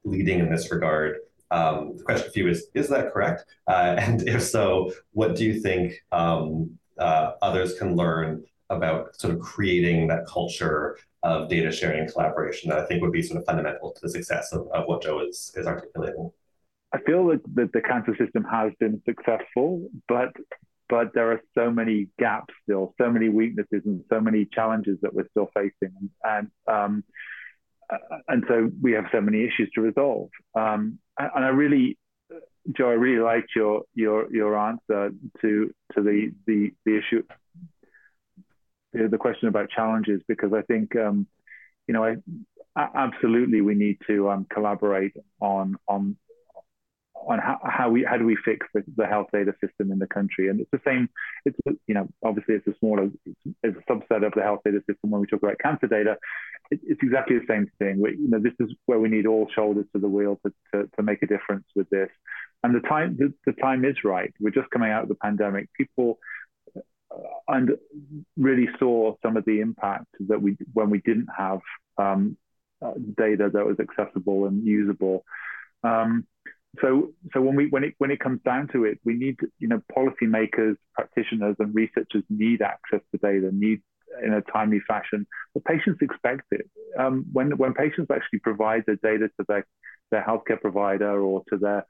leading 0.03 0.39
in 0.39 0.51
this 0.51 0.71
regard. 0.71 1.17
Um, 1.51 1.95
the 1.97 2.03
question 2.03 2.31
for 2.31 2.39
you 2.39 2.49
is: 2.49 2.67
Is 2.73 2.89
that 2.89 3.13
correct? 3.13 3.45
Uh, 3.67 3.95
and 3.99 4.27
if 4.27 4.41
so, 4.41 4.91
what 5.11 5.35
do 5.35 5.45
you 5.45 5.59
think 5.59 5.93
um, 6.11 6.77
uh, 6.97 7.31
others 7.41 7.77
can 7.77 7.95
learn 7.95 8.43
about 8.69 9.19
sort 9.19 9.33
of 9.33 9.39
creating 9.39 10.07
that 10.07 10.25
culture 10.27 10.97
of 11.23 11.49
data 11.49 11.71
sharing 11.71 12.01
and 12.01 12.11
collaboration 12.11 12.69
that 12.69 12.79
I 12.79 12.85
think 12.85 13.01
would 13.01 13.11
be 13.11 13.21
sort 13.21 13.39
of 13.39 13.45
fundamental 13.45 13.91
to 13.91 14.01
the 14.01 14.09
success 14.09 14.53
of, 14.53 14.67
of 14.71 14.85
what 14.85 15.01
Jo 15.03 15.19
is, 15.19 15.51
is 15.55 15.67
articulating. 15.67 16.31
I 16.93 16.99
feel 17.01 17.27
that, 17.27 17.41
that 17.55 17.73
the 17.73 17.81
cancer 17.81 18.15
system 18.17 18.45
has 18.49 18.71
been 18.79 19.01
successful, 19.05 19.89
but 20.07 20.31
but 20.89 21.13
there 21.13 21.33
are 21.33 21.41
so 21.53 21.69
many 21.69 22.07
gaps 22.17 22.53
still, 22.63 22.93
so 22.97 23.11
many 23.11 23.27
weaknesses, 23.27 23.81
and 23.85 24.05
so 24.09 24.21
many 24.21 24.45
challenges 24.45 24.97
that 25.01 25.13
we're 25.13 25.27
still 25.31 25.49
facing, 25.53 26.09
and 26.23 26.49
um, 26.67 27.03
and 28.27 28.45
so 28.47 28.69
we 28.81 28.93
have 28.93 29.05
so 29.11 29.21
many 29.21 29.43
issues 29.43 29.69
to 29.75 29.81
resolve. 29.81 30.29
Um, 30.55 30.99
and 31.19 31.43
I 31.43 31.49
really, 31.49 31.97
Jo, 32.71 32.89
I 32.89 32.93
really 32.93 33.21
liked 33.21 33.49
your 33.55 33.83
your 33.93 34.33
your 34.33 34.57
answer 34.57 35.11
to 35.41 35.73
to 35.93 36.01
the 36.01 36.31
the 36.45 36.71
the 36.85 36.97
issue 36.97 37.23
the 38.93 39.17
question 39.17 39.47
about 39.47 39.69
challenges 39.69 40.21
because 40.27 40.53
I 40.53 40.61
think 40.61 40.95
um, 40.95 41.27
you 41.87 41.93
know 41.93 42.03
I, 42.03 42.15
absolutely 42.95 43.61
we 43.61 43.75
need 43.75 43.97
to 44.07 44.29
um, 44.29 44.45
collaborate 44.49 45.13
on 45.41 45.77
on 45.87 46.17
on 47.27 47.39
how, 47.39 47.59
how 47.63 47.89
we 47.89 48.03
how 48.03 48.17
do 48.17 48.25
we 48.25 48.37
fix 48.45 48.67
the, 48.73 48.83
the, 48.95 49.05
health 49.05 49.27
data 49.33 49.53
system 49.61 49.91
in 49.91 49.99
the 49.99 50.07
country? 50.07 50.49
And 50.49 50.59
it's 50.59 50.71
the 50.71 50.81
same 50.85 51.09
it's 51.45 51.57
you 51.87 51.93
know 51.93 52.07
obviously 52.23 52.55
it's 52.55 52.67
a 52.67 52.73
smaller 52.79 53.09
it's 53.63 53.77
a 53.77 53.91
subset 53.91 54.25
of 54.25 54.33
the 54.35 54.43
health 54.43 54.61
data 54.63 54.79
system 54.89 55.11
when 55.11 55.21
we 55.21 55.27
talk 55.27 55.41
about 55.41 55.59
cancer 55.59 55.87
data. 55.87 56.17
It, 56.69 56.79
it's 56.83 57.01
exactly 57.01 57.37
the 57.37 57.45
same 57.47 57.69
thing. 57.79 57.99
We, 57.99 58.11
you 58.11 58.29
know 58.29 58.39
this 58.39 58.53
is 58.59 58.73
where 58.85 58.99
we 58.99 59.09
need 59.09 59.25
all 59.25 59.47
shoulders 59.53 59.85
to 59.93 59.99
the 59.99 60.07
wheel 60.07 60.39
to, 60.45 60.53
to, 60.73 60.89
to 60.95 61.03
make 61.03 61.23
a 61.23 61.27
difference 61.27 61.65
with 61.75 61.89
this. 61.89 62.09
And 62.63 62.75
the 62.75 62.87
time 62.87 63.17
the, 63.17 63.33
the 63.45 63.53
time 63.53 63.85
is 63.85 63.95
right. 64.03 64.33
We're 64.39 64.51
just 64.51 64.69
coming 64.69 64.91
out 64.91 65.03
of 65.03 65.09
the 65.09 65.15
pandemic. 65.15 65.69
People 65.73 66.19
and 67.47 67.71
really 68.35 68.67
saw 68.79 69.15
some 69.23 69.37
of 69.37 69.45
the 69.45 69.59
impact 69.61 70.07
that 70.27 70.41
we 70.41 70.57
when 70.73 70.89
we 70.89 70.99
didn't 70.99 71.29
have 71.35 71.59
um, 71.97 72.37
uh, 72.81 72.93
data 73.17 73.49
that 73.53 73.65
was 73.65 73.77
accessible 73.79 74.45
and 74.45 74.65
usable. 74.65 75.23
Um, 75.83 76.27
so, 76.81 77.13
so 77.33 77.41
when 77.41 77.55
we 77.55 77.67
when 77.67 77.83
it 77.83 77.95
when 77.97 78.11
it 78.11 78.19
comes 78.19 78.41
down 78.43 78.67
to 78.73 78.85
it, 78.85 78.99
we 79.03 79.13
need 79.13 79.37
you 79.59 79.67
know 79.67 79.81
policymakers, 79.95 80.75
practitioners, 80.93 81.55
and 81.59 81.73
researchers 81.73 82.23
need 82.29 82.61
access 82.61 83.01
to 83.11 83.17
data, 83.17 83.49
need 83.51 83.81
in 84.23 84.33
a 84.33 84.41
timely 84.41 84.79
fashion. 84.87 85.25
But 85.53 85.65
patients 85.65 85.99
expect 86.01 86.43
it. 86.51 86.69
Um, 86.97 87.25
when 87.31 87.57
when 87.57 87.73
patients 87.73 88.11
actually 88.11 88.39
provide 88.39 88.83
the 88.85 88.97
data 88.97 89.29
to 89.39 89.45
their 89.47 89.65
their 90.11 90.23
healthcare 90.23 90.61
provider 90.61 91.19
or 91.19 91.43
to 91.49 91.57
their 91.57 91.85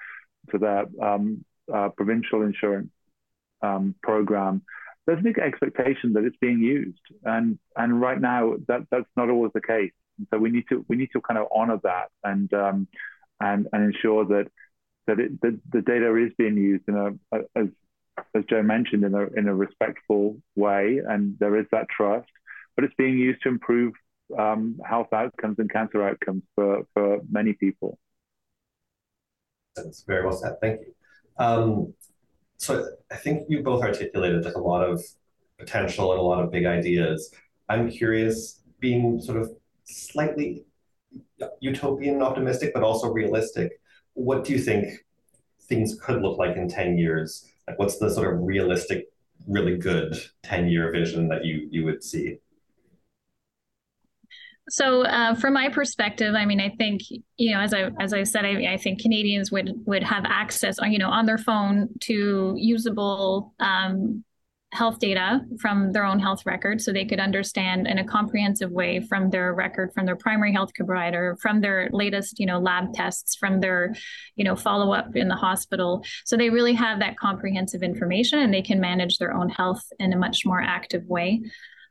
to 0.51 0.58
their 0.58 0.86
um, 1.01 1.43
uh, 1.73 1.89
provincial 1.89 2.43
insurance 2.43 2.91
um, 3.62 3.95
program, 4.01 4.62
there's 5.08 5.20
a 5.20 5.24
big 5.24 5.39
expectation 5.39 6.13
that 6.13 6.26
it's 6.26 6.36
being 6.39 6.60
used, 6.60 7.00
and 7.24 7.58
and 7.78 8.00
right 8.00 8.20
now 8.20 8.56
that 8.67 8.82
that's 8.91 9.10
not 9.15 9.30
always 9.30 9.54
the 9.54 9.62
case. 9.62 9.93
And 10.17 10.28
so 10.30 10.38
we 10.38 10.52
need 10.52 10.65
to 10.70 10.86
we 10.89 10.98
need 10.98 11.10
to 11.13 11.22
kind 11.22 11.39
of 11.39 11.48
honor 11.52 11.80
that 11.84 12.10
and 12.24 12.54
um, 12.54 12.88
and 13.39 13.67
and 13.72 13.84
ensure 13.86 14.26
that 14.26 14.48
that 15.08 15.20
it, 15.20 15.39
the, 15.41 15.60
the 15.72 15.82
data 15.82 16.13
is 16.17 16.34
being 16.38 16.58
used 16.58 16.84
in 16.89 16.96
a, 16.96 17.38
a, 17.38 17.41
as 17.56 17.67
as 18.36 18.43
Jo 18.50 18.62
mentioned 18.62 19.06
in 19.06 19.15
a 19.15 19.28
in 19.28 19.48
a 19.48 19.56
respectful 19.56 20.38
way, 20.56 21.02
and 21.08 21.38
there 21.39 21.56
is 21.58 21.65
that 21.72 21.88
trust, 21.89 22.30
but 22.76 22.84
it's 22.84 22.96
being 22.98 23.17
used 23.17 23.41
to 23.43 23.50
improve 23.50 23.93
um, 24.38 24.78
health 24.86 25.13
outcomes 25.13 25.56
and 25.60 25.72
cancer 25.72 26.04
outcomes 26.04 26.43
for 26.54 26.84
for 26.93 27.22
many 27.32 27.54
people. 27.54 27.98
That's 29.78 30.04
very 30.04 30.26
well 30.26 30.36
said. 30.36 30.60
Thank 30.60 30.82
you. 30.82 30.93
Um, 31.39 31.93
so 32.58 32.89
I 33.12 33.15
think 33.15 33.43
you 33.50 33.63
both 33.63 33.84
articulated 33.84 34.46
like 34.46 34.56
a 34.56 34.60
lot 34.60 34.84
of 34.84 35.04
potential 35.58 36.12
and 36.12 36.20
a 36.20 36.24
lot 36.24 36.43
of 36.43 36.52
big 36.52 36.65
ideas. 36.65 37.34
I'm 37.70 37.89
curious, 37.89 38.62
being 38.80 39.20
sort 39.22 39.41
of 39.41 39.52
slightly 39.86 40.65
utopian 41.60 42.15
and 42.15 42.24
optimistic, 42.24 42.74
but 42.74 42.84
also 42.84 43.12
realistic, 43.12 43.80
what 44.13 44.43
do 44.43 44.54
you 44.54 44.60
think 44.60 45.06
things 45.63 46.00
could 46.02 46.22
look 46.22 46.38
like 46.38 46.56
in 46.56 46.67
10 46.67 46.98
years? 46.98 47.50
Like 47.67 47.80
what's 47.80 47.98
the 47.98 48.10
sort 48.10 48.34
of 48.34 48.41
realistic, 48.41 49.08
really 49.48 49.78
good 49.78 50.15
10 50.43 50.67
year 50.67 50.91
vision 50.91 51.28
that 51.30 51.46
you 51.46 51.67
you 51.72 51.86
would 51.86 52.04
see? 52.04 52.39
So, 54.69 55.03
uh, 55.03 55.34
from 55.36 55.53
my 55.53 55.69
perspective, 55.69 56.36
I 56.36 56.45
mean, 56.45 56.60
I 56.60 56.69
think 56.69 57.01
you 57.38 57.53
know, 57.53 57.62
as 57.62 57.73
I 57.73 57.89
as 57.99 58.13
I 58.13 58.23
said, 58.23 58.45
I, 58.45 58.73
I 58.73 58.77
think 58.77 59.01
Canadians 59.01 59.51
would 59.51 59.71
would 59.86 60.03
have 60.03 60.25
access, 60.25 60.77
you 60.84 60.97
know, 60.97 61.10
on 61.10 61.25
their 61.25 61.38
phone 61.38 61.89
to 62.01 62.53
usable 62.58 63.53
um, 63.62 64.25
health 64.73 64.99
data 64.99 65.39
from 65.62 65.93
their 65.93 66.03
own 66.03 66.19
health 66.19 66.45
record, 66.45 66.82
so 66.82 66.91
they 66.91 67.06
could 67.06 67.21
understand 67.21 67.88
in 67.88 67.97
a 67.97 68.03
comprehensive 68.03 68.69
way 68.69 68.99
from 68.99 69.30
their 69.30 69.53
record, 69.53 69.93
from 69.93 70.06
their 70.06 70.17
primary 70.17 70.51
health 70.51 70.71
provider, 70.75 71.38
from 71.41 71.62
their 71.62 71.89
latest, 71.93 72.38
you 72.38 72.45
know, 72.45 72.60
lab 72.60 72.93
tests, 72.93 73.38
from 73.38 73.62
their, 73.62 73.95
you 74.36 74.43
know, 74.43 74.56
follow 74.58 74.91
up 74.91 75.15
in 75.15 75.30
the 75.30 75.36
hospital. 75.36 76.03
So 76.25 76.36
they 76.36 76.49
really 76.49 76.73
have 76.73 76.99
that 76.99 77.17
comprehensive 77.17 77.84
information, 77.84 78.39
and 78.39 78.53
they 78.53 78.62
can 78.62 78.82
manage 78.82 79.17
their 79.17 79.34
own 79.34 79.47
health 79.47 79.84
in 79.97 80.12
a 80.12 80.17
much 80.17 80.45
more 80.45 80.62
active 80.62 81.06
way 81.06 81.41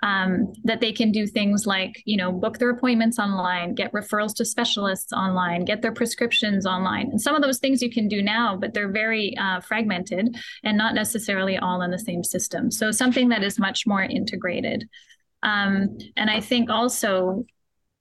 um, 0.03 0.53
that 0.65 0.81
they 0.81 0.93
can 0.93 1.11
do 1.11 1.27
things 1.27 1.67
like 1.67 2.03
you 2.05 2.17
know 2.17 2.33
book 2.33 2.59
their 2.59 2.71
appointments 2.71 3.19
online 3.19 3.75
get 3.75 3.93
referrals 3.93 4.35
to 4.37 4.45
specialists 4.45 5.13
online 5.13 5.65
get 5.65 5.83
their 5.83 5.93
prescriptions 5.93 6.67
online. 6.67 7.11
And 7.11 7.21
some 7.21 7.35
of 7.35 7.43
those 7.43 7.59
things 7.59 7.83
you 7.83 7.91
can 7.91 8.09
do 8.09 8.23
now 8.23 8.57
but 8.57 8.75
they're 8.75 8.93
very 8.93 9.37
uh, 9.39 9.61
fragmented 9.61 10.37
and 10.65 10.77
not 10.79 10.95
necessarily 10.95 11.59
all 11.59 11.83
in 11.83 11.91
the 11.91 11.99
same 11.99 12.25
system. 12.25 12.71
So 12.71 12.91
something 12.91 13.29
that 13.31 13.43
is 13.43 13.59
much 13.59 13.87
more 13.87 14.03
integrated. 14.03 14.89
Um, 15.43 15.99
and 16.17 16.31
i 16.31 16.41
think 16.41 16.71
also 16.71 17.45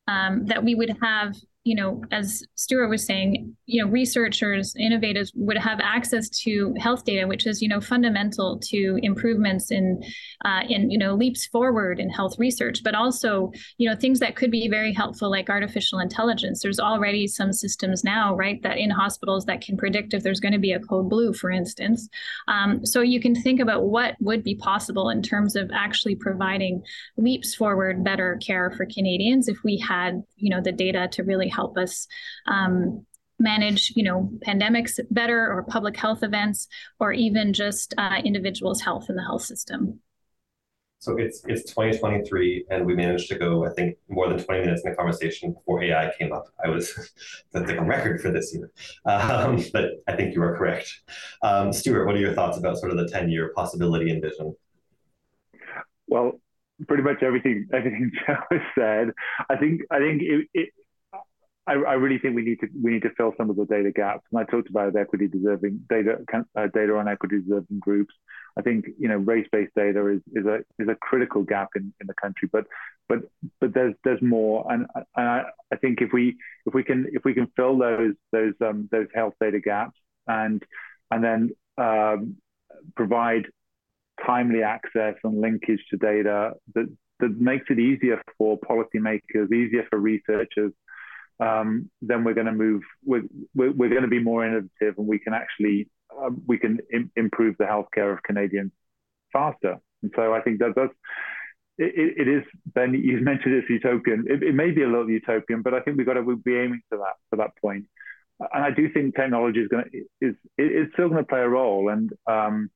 um, 0.08 0.46
that 0.46 0.64
we 0.64 0.76
would 0.76 0.96
have 1.02 1.36
you 1.66 1.74
know, 1.74 2.00
as 2.12 2.44
Stuart 2.54 2.90
was 2.90 3.04
saying, 3.04 3.56
you 3.66 3.84
know, 3.84 3.90
researchers, 3.90 4.76
innovators 4.78 5.32
would 5.34 5.58
have 5.58 5.80
access 5.82 6.30
to 6.30 6.76
health 6.80 7.04
data, 7.06 7.28
which 7.28 7.48
is, 7.48 7.60
you 7.60 7.68
know, 7.68 7.82
fundamental 7.82 8.60
to 8.66 9.00
improvements 9.02 9.72
in, 9.72 10.00
uh, 10.46 10.62
in, 10.70 10.92
you 10.92 10.98
know, 11.00 11.16
leaps 11.16 11.48
forward 11.48 12.00
in 12.00 12.08
health 12.08 12.38
research, 12.38 12.82
but 12.84 12.94
also, 12.94 13.52
you 13.80 13.90
know, 13.90 13.96
things 13.96 14.20
that 14.20 14.36
could 14.36 14.52
be 14.52 14.70
very 14.70 14.94
helpful, 14.94 15.32
like 15.32 15.50
artificial 15.50 15.98
intelligence. 15.98 16.62
There's 16.62 16.80
already 16.80 17.26
some 17.26 17.52
systems 17.52 18.04
now, 18.04 18.36
right, 18.36 18.62
that 18.62 18.78
in 18.78 18.92
hospitals 18.92 19.46
that 19.46 19.62
can 19.62 19.76
predict 19.76 20.14
if 20.14 20.22
there's 20.22 20.40
going 20.40 20.54
to 20.54 20.60
be 20.60 20.74
a 20.74 20.80
code 20.80 21.10
blue, 21.10 21.34
for 21.34 21.50
instance. 21.50 22.08
Um, 22.48 22.86
so 22.86 23.02
you 23.02 23.20
can 23.20 23.34
think 23.34 23.60
about 23.60 23.86
what 23.86 24.16
would 24.20 24.44
be 24.44 24.54
possible 24.54 25.10
in 25.10 25.24
terms 25.24 25.56
of 25.56 25.72
actually 25.74 26.16
providing 26.16 26.84
leaps 27.18 27.56
forward 27.56 28.04
better 28.04 28.38
care 28.46 28.70
for 28.70 28.86
Canadians 28.86 29.48
if 29.48 29.58
we 29.64 29.80
had, 29.80 30.22
you 30.38 30.52
know, 30.52 30.62
the 30.62 30.72
data 30.72 31.08
to 31.14 31.24
really 31.24 31.50
help 31.56 31.78
us 31.78 32.08
um, 32.48 33.06
manage 33.40 33.94
you 33.96 34.04
know 34.04 34.30
pandemics 34.48 35.00
better 35.12 35.52
or 35.52 35.64
public 35.64 35.98
health 35.98 36.24
events 36.24 36.68
or 37.00 37.12
even 37.12 37.54
just 37.54 37.94
uh, 37.98 38.18
individuals 38.24 38.82
health 38.82 39.10
in 39.10 39.16
the 39.16 39.24
health 39.24 39.44
system 39.44 40.00
so 41.06 41.18
it's 41.18 41.44
it's 41.46 41.66
2023, 41.66 42.66
and 42.72 42.84
we 42.84 42.96
managed 42.96 43.30
to 43.30 43.36
go, 43.38 43.64
I 43.64 43.70
think, 43.70 43.96
more 44.10 44.28
than 44.28 44.44
20 44.44 44.62
minutes 44.62 44.82
in 44.84 44.90
the 44.90 44.98
conversation 44.98 45.54
before 45.54 45.84
AI 45.84 46.12
came 46.18 46.34
up. 46.34 46.46
I 46.64 46.70
was 46.70 47.14
that's 47.54 47.70
a 47.70 47.82
record 47.82 48.22
for 48.22 48.32
this 48.32 48.56
year, 48.56 48.72
um, 49.06 49.64
but 49.72 49.92
I 50.08 50.16
think 50.16 50.34
you 50.34 50.42
are 50.42 50.58
correct. 50.58 50.92
Um, 51.44 51.72
Stuart, 51.72 52.08
what 52.08 52.16
are 52.16 52.20
your 52.20 52.34
thoughts 52.34 52.58
about 52.58 52.80
sort 52.80 52.92
of 52.92 52.98
the 52.98 53.08
10 53.08 53.30
year 53.30 53.54
possibility 53.56 54.10
and 54.10 54.20
vision? 54.20 54.56
Well, 56.08 56.42
pretty 56.88 57.04
much 57.04 57.22
everything 57.22 57.68
everything 57.72 58.12
Jo 58.28 58.36
has 58.50 58.62
said. 58.74 59.12
I 59.48 59.58
think 59.58 59.82
I 59.92 60.00
think 60.00 60.24
it, 60.24 60.48
it 60.56 60.70
I, 61.68 61.74
I, 61.74 61.94
really 61.94 62.20
think 62.20 62.36
we 62.36 62.44
need 62.44 62.60
to 62.60 62.68
we 62.82 62.92
need 62.92 63.02
to 63.04 63.10
fill 63.18 63.34
some 63.38 63.50
of 63.50 63.56
the 63.56 63.66
data 63.66 63.92
gaps. 63.92 64.24
And 64.32 64.40
I 64.40 64.44
talked 64.44 64.70
about 64.70 64.96
equity 64.96 65.28
deserving 65.28 65.86
data 65.90 66.20
uh, 66.34 66.68
data 66.74 66.96
on 66.96 67.08
equity 67.08 67.42
deserving 67.42 67.80
groups. 67.80 68.14
I 68.58 68.62
think 68.62 68.86
you 69.00 69.08
know 69.08 69.18
race 69.18 69.48
based 69.52 69.74
data 69.76 70.08
is, 70.08 70.22
is 70.34 70.46
a 70.46 70.60
is 70.78 70.88
a 70.88 70.96
critical 70.96 71.44
gap 71.44 71.70
in, 71.76 71.94
in 72.00 72.08
the 72.08 72.14
country. 72.14 72.50
But 72.52 72.66
but 73.10 73.20
but 73.60 73.74
there's 73.74 73.96
there's 74.04 74.22
more. 74.22 74.72
And, 74.72 74.86
and 74.96 75.06
I, 75.28 75.44
I 75.72 75.76
think 75.78 76.02
if 76.02 76.14
we 76.14 76.38
if 76.66 76.74
we 76.74 76.84
can 76.84 77.08
if 77.12 77.26
we 77.26 77.34
can 77.34 77.48
fill 77.56 77.78
those 77.78 78.14
those 78.32 78.54
um, 78.62 78.88
those 78.92 79.08
health 79.16 79.34
data 79.42 79.60
gaps 79.60 79.98
and 80.28 80.64
and 81.10 81.24
then 81.24 81.50
um, 81.78 82.38
provide 82.96 83.48
timely 84.26 84.62
access 84.62 85.16
and 85.24 85.42
linkage 85.42 85.84
to 85.90 85.98
data 85.98 86.54
that 86.76 86.88
that 87.20 87.40
makes 87.40 87.66
it 87.70 87.80
easier 87.80 88.22
for 88.38 88.60
policymakers, 88.60 89.52
easier 89.52 89.88
for 89.90 89.98
researchers 89.98 90.72
um, 91.40 91.90
then 92.02 92.24
we're 92.24 92.34
going 92.34 92.48
to 92.48 92.54
move. 92.54 92.82
We're, 93.04 93.24
we're, 93.54 93.90
going 93.90 94.04
to 94.04 94.08
be 94.08 94.24
more 94.24 94.46
innovative, 94.46 94.98
and 94.98 95.08
we 95.08 95.20
can 95.20 95.34
actually 95.34 95.90
um, 96.18 96.42
we 96.48 96.58
can 96.58 96.80
Im- 96.94 97.12
improve 97.16 97.56
the 97.58 97.66
healthcare 97.66 98.14
of 98.14 98.24
Canadians 98.24 98.72
faster. 99.34 99.78
And 100.02 100.12
so 100.16 100.34
I 100.34 100.42
think 100.42 100.60
that 100.60 100.74
that's 100.76 100.94
it, 101.78 102.16
it 102.18 102.28
is. 102.28 102.44
Ben, 102.74 102.94
you 102.94 103.20
mentioned 103.22 103.56
it's 103.56 103.70
utopian. 103.70 104.26
It, 104.28 104.44
it, 104.44 104.56
may 104.56 104.72
be 104.72 104.84
a 104.84 104.88
little 104.88 105.10
utopian, 105.10 105.62
but 105.62 105.74
I 105.74 105.82
think 105.82 105.98
we've 105.98 106.06
got 106.06 106.14
to 106.14 106.22
we'll 106.22 106.38
be 106.38 106.56
aiming 106.56 106.82
for 106.90 107.00
that 107.00 107.16
for 107.30 107.38
that 107.38 107.52
point. 107.62 107.86
And 108.40 108.64
I 108.66 108.72
do 108.72 108.90
think 108.92 109.16
technology 109.16 109.62
is 109.62 109.68
going 109.68 109.86
to 109.92 110.28
is 110.28 110.36
it's 110.58 110.94
still 110.94 111.10
going 111.10 111.24
to 111.24 111.28
play 111.28 111.42
a 111.42 111.50
role, 111.50 111.90
and 111.90 112.12
um, 112.28 112.70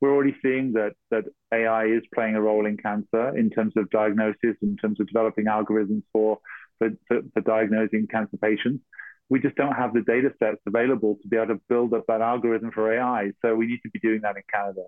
we're 0.00 0.12
already 0.12 0.36
seeing 0.42 0.72
that 0.74 0.92
that 1.10 1.24
AI 1.52 1.86
is 1.86 2.02
playing 2.14 2.36
a 2.36 2.40
role 2.40 2.66
in 2.66 2.76
cancer 2.76 3.36
in 3.36 3.50
terms 3.50 3.74
of 3.76 3.90
diagnosis, 3.90 4.56
in 4.62 4.76
terms 4.76 5.00
of 5.00 5.06
developing 5.06 5.46
algorithms 5.46 6.02
for 6.12 6.38
for, 6.78 6.90
for, 7.08 7.20
for 7.32 7.40
diagnosing 7.40 8.06
cancer 8.10 8.36
patients. 8.36 8.82
We 9.28 9.40
just 9.40 9.56
don't 9.56 9.74
have 9.74 9.92
the 9.92 10.02
data 10.02 10.30
sets 10.38 10.58
available 10.66 11.18
to 11.20 11.28
be 11.28 11.36
able 11.36 11.54
to 11.54 11.60
build 11.68 11.94
up 11.94 12.04
that 12.06 12.20
algorithm 12.20 12.70
for 12.70 12.92
AI. 12.92 13.32
So 13.42 13.54
we 13.54 13.66
need 13.66 13.80
to 13.82 13.90
be 13.90 13.98
doing 13.98 14.20
that 14.22 14.36
in 14.36 14.42
Canada. 14.52 14.82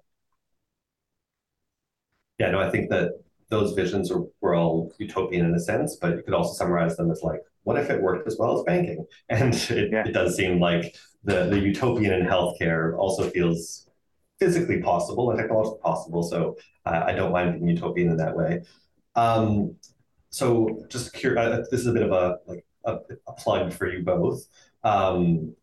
Yeah, 2.38 2.53
no, 2.53 2.61
I 2.61 2.70
think 2.70 2.88
that 2.90 3.12
those 3.51 3.72
visions 3.72 4.12
are, 4.12 4.22
were 4.40 4.55
all 4.55 4.92
utopian 4.98 5.46
in 5.46 5.55
a 5.55 5.61
sense, 5.61 5.96
but 6.01 6.16
you 6.16 6.22
could 6.22 6.35
also 6.35 6.53
summarize 6.53 6.96
them 6.96 7.11
as 7.11 7.22
like, 7.22 7.40
what 7.64 7.79
if 7.79 7.90
it 7.90 8.01
worked 8.01 8.29
as 8.29 8.37
well 8.38 8.59
as 8.59 8.64
banking? 8.64 9.05
And 9.29 9.55
it, 9.55 9.90
yeah. 9.92 10.07
it 10.07 10.12
does 10.12 10.37
seem 10.37 10.61
like 10.61 10.96
the, 11.24 11.46
the 11.46 11.59
utopian 11.59 12.12
in 12.12 12.27
healthcare 12.27 12.96
also 12.96 13.29
feels 13.31 13.88
physically 14.38 14.81
possible 14.81 15.31
and 15.31 15.38
technologically 15.38 15.81
possible. 15.83 16.22
So 16.22 16.57
uh, 16.87 17.03
I 17.07 17.12
don't 17.12 17.33
mind 17.33 17.55
being 17.55 17.77
utopian 17.77 18.11
in 18.11 18.16
that 18.18 18.37
way. 18.37 18.62
Um, 19.16 19.77
so 20.31 20.85
just 20.88 21.12
curious, 21.12 21.38
uh, 21.38 21.64
this 21.71 21.81
is 21.81 21.87
a 21.87 21.93
bit 21.93 22.03
of 22.03 22.12
a 22.12 22.38
like 22.47 22.64
a, 22.85 22.99
a 23.27 23.33
plug 23.33 23.73
for 23.73 23.91
you 23.91 24.03
both. 24.03 24.47
Um, 24.85 25.55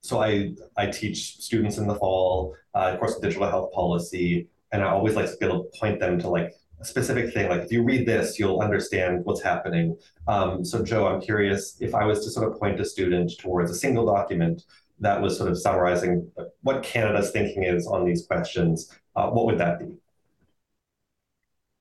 so 0.00 0.20
I 0.20 0.54
I 0.76 0.86
teach 0.86 1.36
students 1.38 1.78
in 1.78 1.86
the 1.86 1.94
fall, 1.94 2.54
uh, 2.74 2.90
of 2.92 2.98
course, 2.98 3.18
digital 3.18 3.48
health 3.48 3.72
policy, 3.72 4.48
and 4.72 4.82
I 4.82 4.88
always 4.88 5.14
like 5.14 5.26
to 5.26 5.36
be 5.38 5.46
able 5.46 5.64
to 5.64 5.78
point 5.78 6.00
them 6.00 6.18
to 6.20 6.28
like 6.28 6.52
a 6.80 6.84
specific 6.84 7.32
thing. 7.32 7.48
Like 7.48 7.62
if 7.62 7.72
you 7.72 7.82
read 7.82 8.06
this, 8.06 8.38
you'll 8.38 8.60
understand 8.60 9.24
what's 9.24 9.42
happening. 9.42 9.96
Um, 10.28 10.64
so 10.64 10.82
Jo, 10.84 11.06
I'm 11.06 11.20
curious 11.20 11.76
if 11.80 11.94
I 11.94 12.04
was 12.04 12.24
to 12.24 12.30
sort 12.30 12.50
of 12.50 12.58
point 12.58 12.80
a 12.80 12.84
student 12.84 13.32
towards 13.38 13.70
a 13.70 13.74
single 13.74 14.06
document 14.06 14.64
that 15.00 15.20
was 15.20 15.36
sort 15.36 15.50
of 15.50 15.58
summarizing 15.58 16.30
what 16.62 16.82
Canada's 16.82 17.30
thinking 17.30 17.64
is 17.64 17.86
on 17.86 18.04
these 18.04 18.26
questions, 18.26 18.90
uh, 19.16 19.28
what 19.28 19.46
would 19.46 19.58
that 19.58 19.78
be? 19.78 19.96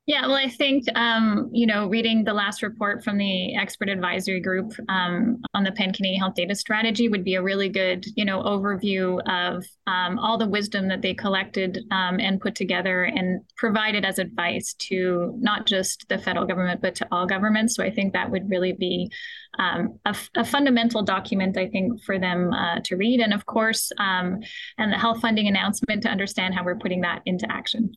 Yeah, 0.06 0.28
well, 0.28 0.36
I 0.36 0.50
think 0.50 0.84
um, 0.96 1.50
you 1.54 1.66
know, 1.66 1.88
reading 1.88 2.26
the 2.26 2.34
last 2.34 2.62
report 2.62 3.06
from 3.06 3.18
the 3.18 3.56
expert 3.56 3.88
advisory 3.88 4.42
group 4.42 4.74
um, 4.89 5.42
on 5.54 5.63
the 5.63 5.72
Pan 5.72 5.94
Canadian 5.94 6.20
Health 6.20 6.36
Data 6.36 6.56
Strategy 6.56 7.08
would 7.08 7.24
be 7.24 7.36
a 7.36 7.42
really 7.42 7.70
good, 7.70 8.06
you 8.18 8.26
know, 8.26 8.44
overview 8.44 9.22
of 9.30 9.63
um, 9.88 10.20
all 10.20 10.38
the 10.38 10.48
wisdom 10.48 10.89
that 10.89 11.02
they 11.02 11.13
collected 11.13 11.80
um, 11.92 12.20
and 12.20 12.42
put 12.42 12.54
together 12.54 13.06
and 13.06 13.44
provided 13.56 14.04
as 14.04 14.20
advice 14.20 14.74
to 14.80 15.36
not 15.39 15.66
just 15.66 16.06
the 16.10 16.18
federal 16.18 16.46
government 16.46 16.82
but 16.82 16.96
to 16.96 17.08
all 17.10 17.26
governments. 17.26 17.74
So 17.74 17.82
I 17.82 17.89
think 17.89 18.12
that 18.12 18.30
would 18.30 18.50
really 18.50 18.74
be 18.74 19.10
um, 19.58 20.00
a, 20.04 20.13
a, 20.36 20.44
fundamental 20.44 21.04
document, 21.04 21.58
I 21.58 21.68
think, 21.70 22.04
for 22.04 22.20
them 22.20 22.52
uh, 22.52 22.80
to 22.86 22.98
read, 22.98 23.22
and 23.22 23.34
of 23.34 23.46
course, 23.46 23.92
um, 24.00 24.39
and 24.78 24.92
the 24.92 24.98
health 24.98 25.22
funding 25.22 25.48
announcement 25.48 26.02
to 26.04 26.10
understand 26.10 26.56
how 26.56 26.66
we're 26.66 26.76
putting 26.76 27.02
that 27.02 27.22
into 27.26 27.50
action 27.50 27.94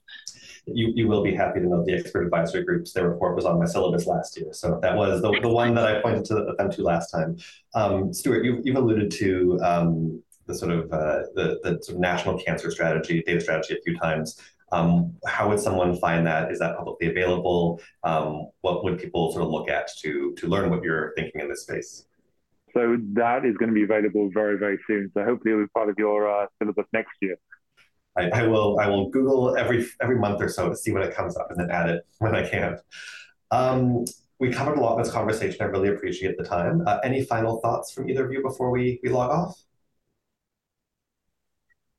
you, 0.67 0.93
you 0.95 1.09
will 1.09 1.23
be 1.23 1.35
happy 1.35 1.61
to 1.61 1.67
know 1.67 1.85
the 1.85 1.95
expert 1.95 2.25
advisory 2.25 2.65
groups. 2.65 2.93
Their 2.93 3.09
report 3.09 3.37
was 3.37 3.45
on 3.45 3.59
my 3.59 3.67
syllabus 3.67 4.07
last 4.07 4.39
year. 4.39 4.53
So 4.53 4.79
that 4.83 4.97
was 4.97 5.23
the, 5.23 5.39
the 5.41 5.49
one 5.49 5.75
that 5.75 5.87
I 5.87 6.01
pointed 6.01 6.25
to 6.27 6.55
them 6.59 6.71
to 6.71 6.83
last 6.83 7.11
time. 7.11 7.39
Um, 7.75 8.13
Stuart, 8.13 8.45
you, 8.45 8.61
you've 8.65 8.77
alluded 8.77 9.11
to 9.13 9.61
um, 9.63 10.23
the 10.47 10.55
sort 10.55 10.73
of 10.73 10.93
uh, 10.93 11.23
the, 11.35 11.61
the 11.63 11.79
sort 11.83 11.97
of 11.97 12.01
national 12.01 12.39
cancer 12.39 12.71
strategy, 12.71 13.23
data 13.27 13.41
strategy 13.41 13.75
a 13.75 13.83
few 13.83 13.97
times. 13.99 14.41
Um, 14.73 15.15
how 15.27 15.49
would 15.49 15.61
someone 15.61 15.97
find 15.97 16.27
that? 16.27 16.51
Is 16.51 16.59
that 16.59 16.77
publicly 16.77 17.11
available? 17.11 17.81
Um, 18.03 18.49
what 18.63 18.83
would 18.83 18.99
people 18.99 19.31
sort 19.31 19.45
of 19.45 19.51
look 19.51 19.71
at 19.71 19.89
to 20.03 20.35
to 20.37 20.49
learn 20.49 20.71
what 20.71 20.83
you're 20.83 21.13
thinking 21.15 21.41
in 21.41 21.49
this 21.49 21.63
space? 21.63 22.07
So 22.75 22.99
that 23.15 23.47
is 23.47 23.57
going 23.57 23.71
to 23.71 23.75
be 23.75 23.85
available 23.85 24.29
very, 24.35 24.59
very 24.59 24.79
soon. 24.87 25.11
So 25.15 25.25
hopefully 25.25 25.53
it'll 25.53 25.65
be 25.65 25.69
part 25.69 25.89
of 25.89 25.95
your 25.97 26.29
uh, 26.29 26.47
syllabus 26.59 26.85
next 26.93 27.13
year. 27.23 27.37
I, 28.17 28.31
I, 28.31 28.47
will 28.47 28.79
I 28.79 28.89
will 28.89 29.11
Google 29.11 29.57
every 29.57 29.87
every 30.01 30.19
month 30.19 30.41
or 30.41 30.49
so 30.49 30.69
to 30.69 30.77
see 30.77 30.93
when 30.93 31.03
it 31.03 31.15
comes 31.15 31.37
up 31.37 31.51
and 31.51 31.61
then 31.61 31.71
add 31.71 31.89
it 31.89 32.07
when 32.19 32.35
I 32.35 32.49
can. 32.49 32.79
Um, 33.51 34.05
we 34.39 34.53
covered 34.53 34.79
a 34.79 34.81
lot 34.81 34.97
in 34.97 35.03
this 35.03 35.13
conversation. 35.13 35.63
I 35.63 35.65
really 35.67 35.89
appreciate 35.89 36.37
the 36.37 36.45
time. 36.45 36.83
Uh, 36.87 36.99
any 37.05 37.25
final 37.25 37.61
thoughts 37.61 37.93
from 37.93 38.09
either 38.09 38.27
of 38.27 38.33
you 38.33 38.43
before 38.43 38.71
we 38.71 39.01
we 39.03 39.09
log 39.09 39.31
off? 39.31 39.63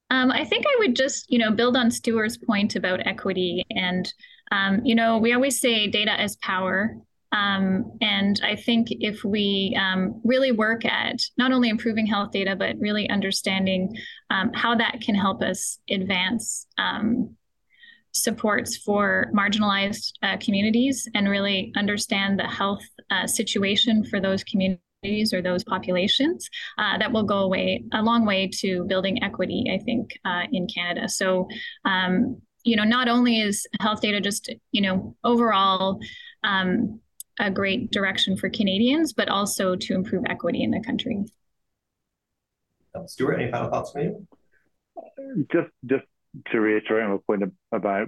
Um, 0.10 0.32
I 0.32 0.46
think 0.46 0.66
I 0.66 0.76
would 0.80 0.96
just, 0.96 1.30
you 1.30 1.38
know, 1.38 1.52
build 1.52 1.76
on 1.76 1.92
Stuart's 1.92 2.38
point 2.38 2.76
about 2.76 3.06
equity. 3.06 3.66
And, 3.72 4.12
um, 4.52 4.86
you 4.86 4.96
know, 4.96 5.18
we 5.18 5.34
always 5.34 5.60
say 5.60 5.88
data 5.88 6.12
as 6.12 6.38
power. 6.38 6.96
Um, 7.38 7.92
and 8.02 8.42
I 8.44 8.56
think 8.56 8.88
if 8.90 9.24
we 9.24 9.78
um, 9.80 10.22
really 10.24 10.52
work 10.52 10.86
at 10.86 11.20
not 11.38 11.52
only 11.52 11.70
improving 11.70 12.08
health 12.08 12.32
data, 12.32 12.56
but 12.56 12.76
really 12.80 13.10
understanding 13.10 13.96
um, 14.32 14.52
how 14.54 14.76
that 14.76 15.02
can 15.02 15.14
help 15.14 15.44
us 15.44 15.80
advance 15.90 16.66
um, 16.78 17.36
supports 18.12 18.78
for 18.78 19.30
marginalized 19.36 20.14
uh, 20.24 20.38
communities 20.38 21.08
and 21.14 21.30
really 21.30 21.72
understand 21.76 22.40
the 22.40 22.48
health 22.48 22.84
uh, 23.12 23.28
situation 23.28 24.04
for 24.04 24.20
those 24.20 24.44
communities 24.44 25.32
or 25.32 25.42
those 25.44 25.64
populations 25.64 26.50
uh, 26.80 26.98
that 26.98 27.12
will 27.12 27.24
go 27.24 27.40
away 27.40 27.84
a 27.94 28.02
long 28.02 28.26
way 28.26 28.50
to 28.52 28.84
building 28.86 29.22
equity 29.22 29.66
i 29.72 29.78
think 29.78 30.18
uh, 30.26 30.44
in 30.52 30.66
canada. 30.68 31.08
So 31.08 31.48
um, 31.86 32.42
you 32.64 32.76
know 32.76 32.84
not 32.84 33.08
only 33.08 33.40
is 33.40 33.68
health 33.80 34.02
data 34.02 34.20
just 34.20 34.52
you 34.72 34.82
know 34.82 35.16
overall 35.24 36.00
um, 36.44 37.00
a 37.40 37.52
great 37.52 37.92
direction 37.92 38.38
for 38.38 38.50
Canadians, 38.50 39.14
but 39.14 39.30
also 39.30 39.76
to 39.76 39.94
improve 39.94 40.24
equity 40.28 40.64
in 40.64 40.72
the 40.72 40.82
country. 40.82 41.26
Stuart, 43.06 43.36
any 43.40 43.52
final 43.52 43.70
thoughts 43.70 43.92
from 43.92 44.02
you? 44.02 44.28
Just, 45.52 45.70
just 45.86 46.06
to 46.52 46.60
reiterate 46.60 47.10
my 47.10 47.18
point 47.28 47.54
about 47.72 48.08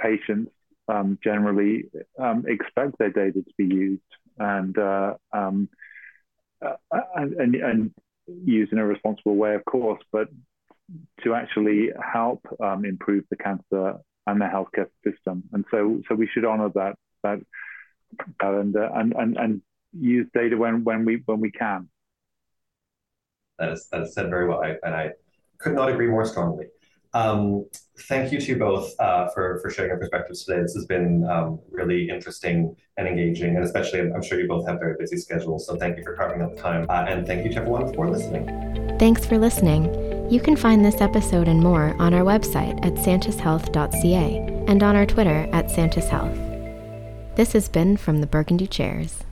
patients 0.00 0.52
um, 0.88 1.18
generally 1.22 1.84
um, 2.18 2.44
expect 2.46 2.98
their 2.98 3.10
data 3.10 3.42
to 3.42 3.52
be 3.56 3.64
used 3.64 4.02
and, 4.38 4.78
uh, 4.78 5.14
um, 5.32 5.68
uh, 6.64 6.76
and, 7.16 7.54
and 7.56 7.90
used 8.44 8.72
in 8.72 8.78
a 8.78 8.86
responsible 8.86 9.36
way, 9.36 9.54
of 9.54 9.64
course, 9.64 10.02
but 10.12 10.28
to 11.24 11.34
actually 11.34 11.90
help 12.00 12.46
um, 12.62 12.84
improve 12.84 13.24
the 13.30 13.36
cancer 13.36 13.96
and 14.26 14.40
the 14.40 14.46
healthcare 14.46 14.88
system. 15.04 15.42
And 15.52 15.64
so, 15.70 16.00
so 16.08 16.14
we 16.14 16.28
should 16.32 16.44
honour 16.44 16.70
that 16.74 16.96
that 17.22 17.40
and, 18.40 18.76
uh, 18.76 18.90
and 18.94 19.14
and 19.14 19.36
and 19.36 19.62
use 19.92 20.26
data 20.34 20.56
when 20.56 20.84
when 20.84 21.04
we 21.04 21.22
when 21.26 21.40
we 21.40 21.50
can. 21.50 21.88
That 23.58 23.72
is 23.72 23.88
that 23.90 24.02
is 24.02 24.14
said 24.14 24.30
very 24.30 24.48
well, 24.48 24.62
I, 24.62 24.76
and 24.82 24.94
I 24.94 25.12
could 25.58 25.74
not 25.74 25.88
agree 25.88 26.06
more 26.06 26.24
strongly. 26.24 26.66
Um, 27.14 27.66
thank 28.00 28.32
you 28.32 28.40
to 28.40 28.46
you 28.46 28.56
both 28.56 28.92
uh, 29.00 29.28
for, 29.30 29.60
for 29.62 29.70
sharing 29.70 29.90
your 29.90 29.98
perspectives 29.98 30.44
today. 30.44 30.60
This 30.60 30.74
has 30.74 30.84
been 30.84 31.26
um, 31.28 31.58
really 31.70 32.08
interesting 32.10 32.76
and 32.96 33.08
engaging, 33.08 33.56
and 33.56 33.64
especially 33.64 34.00
I'm 34.00 34.22
sure 34.22 34.38
you 34.38 34.46
both 34.46 34.68
have 34.68 34.78
very 34.78 34.94
busy 34.98 35.16
schedules, 35.16 35.66
so 35.66 35.76
thank 35.76 35.96
you 35.96 36.04
for 36.04 36.14
carving 36.14 36.42
out 36.42 36.54
the 36.54 36.60
time. 36.60 36.86
Uh, 36.88 37.06
and 37.08 37.26
thank 37.26 37.44
you 37.44 37.52
to 37.52 37.60
everyone 37.60 37.92
for 37.94 38.10
listening. 38.10 38.98
Thanks 38.98 39.24
for 39.24 39.38
listening. 39.38 40.30
You 40.30 40.40
can 40.40 40.56
find 40.56 40.84
this 40.84 41.00
episode 41.00 41.48
and 41.48 41.60
more 41.60 41.96
on 41.98 42.12
our 42.12 42.24
website 42.24 42.84
at 42.84 42.94
santishealth.ca 42.94 44.64
and 44.68 44.82
on 44.82 44.96
our 44.96 45.06
Twitter 45.06 45.48
at 45.52 45.68
santishealth. 45.68 46.47
This 47.38 47.52
has 47.52 47.68
been 47.68 47.96
from 47.96 48.20
the 48.20 48.26
Burgundy 48.26 48.66
Chairs. 48.66 49.22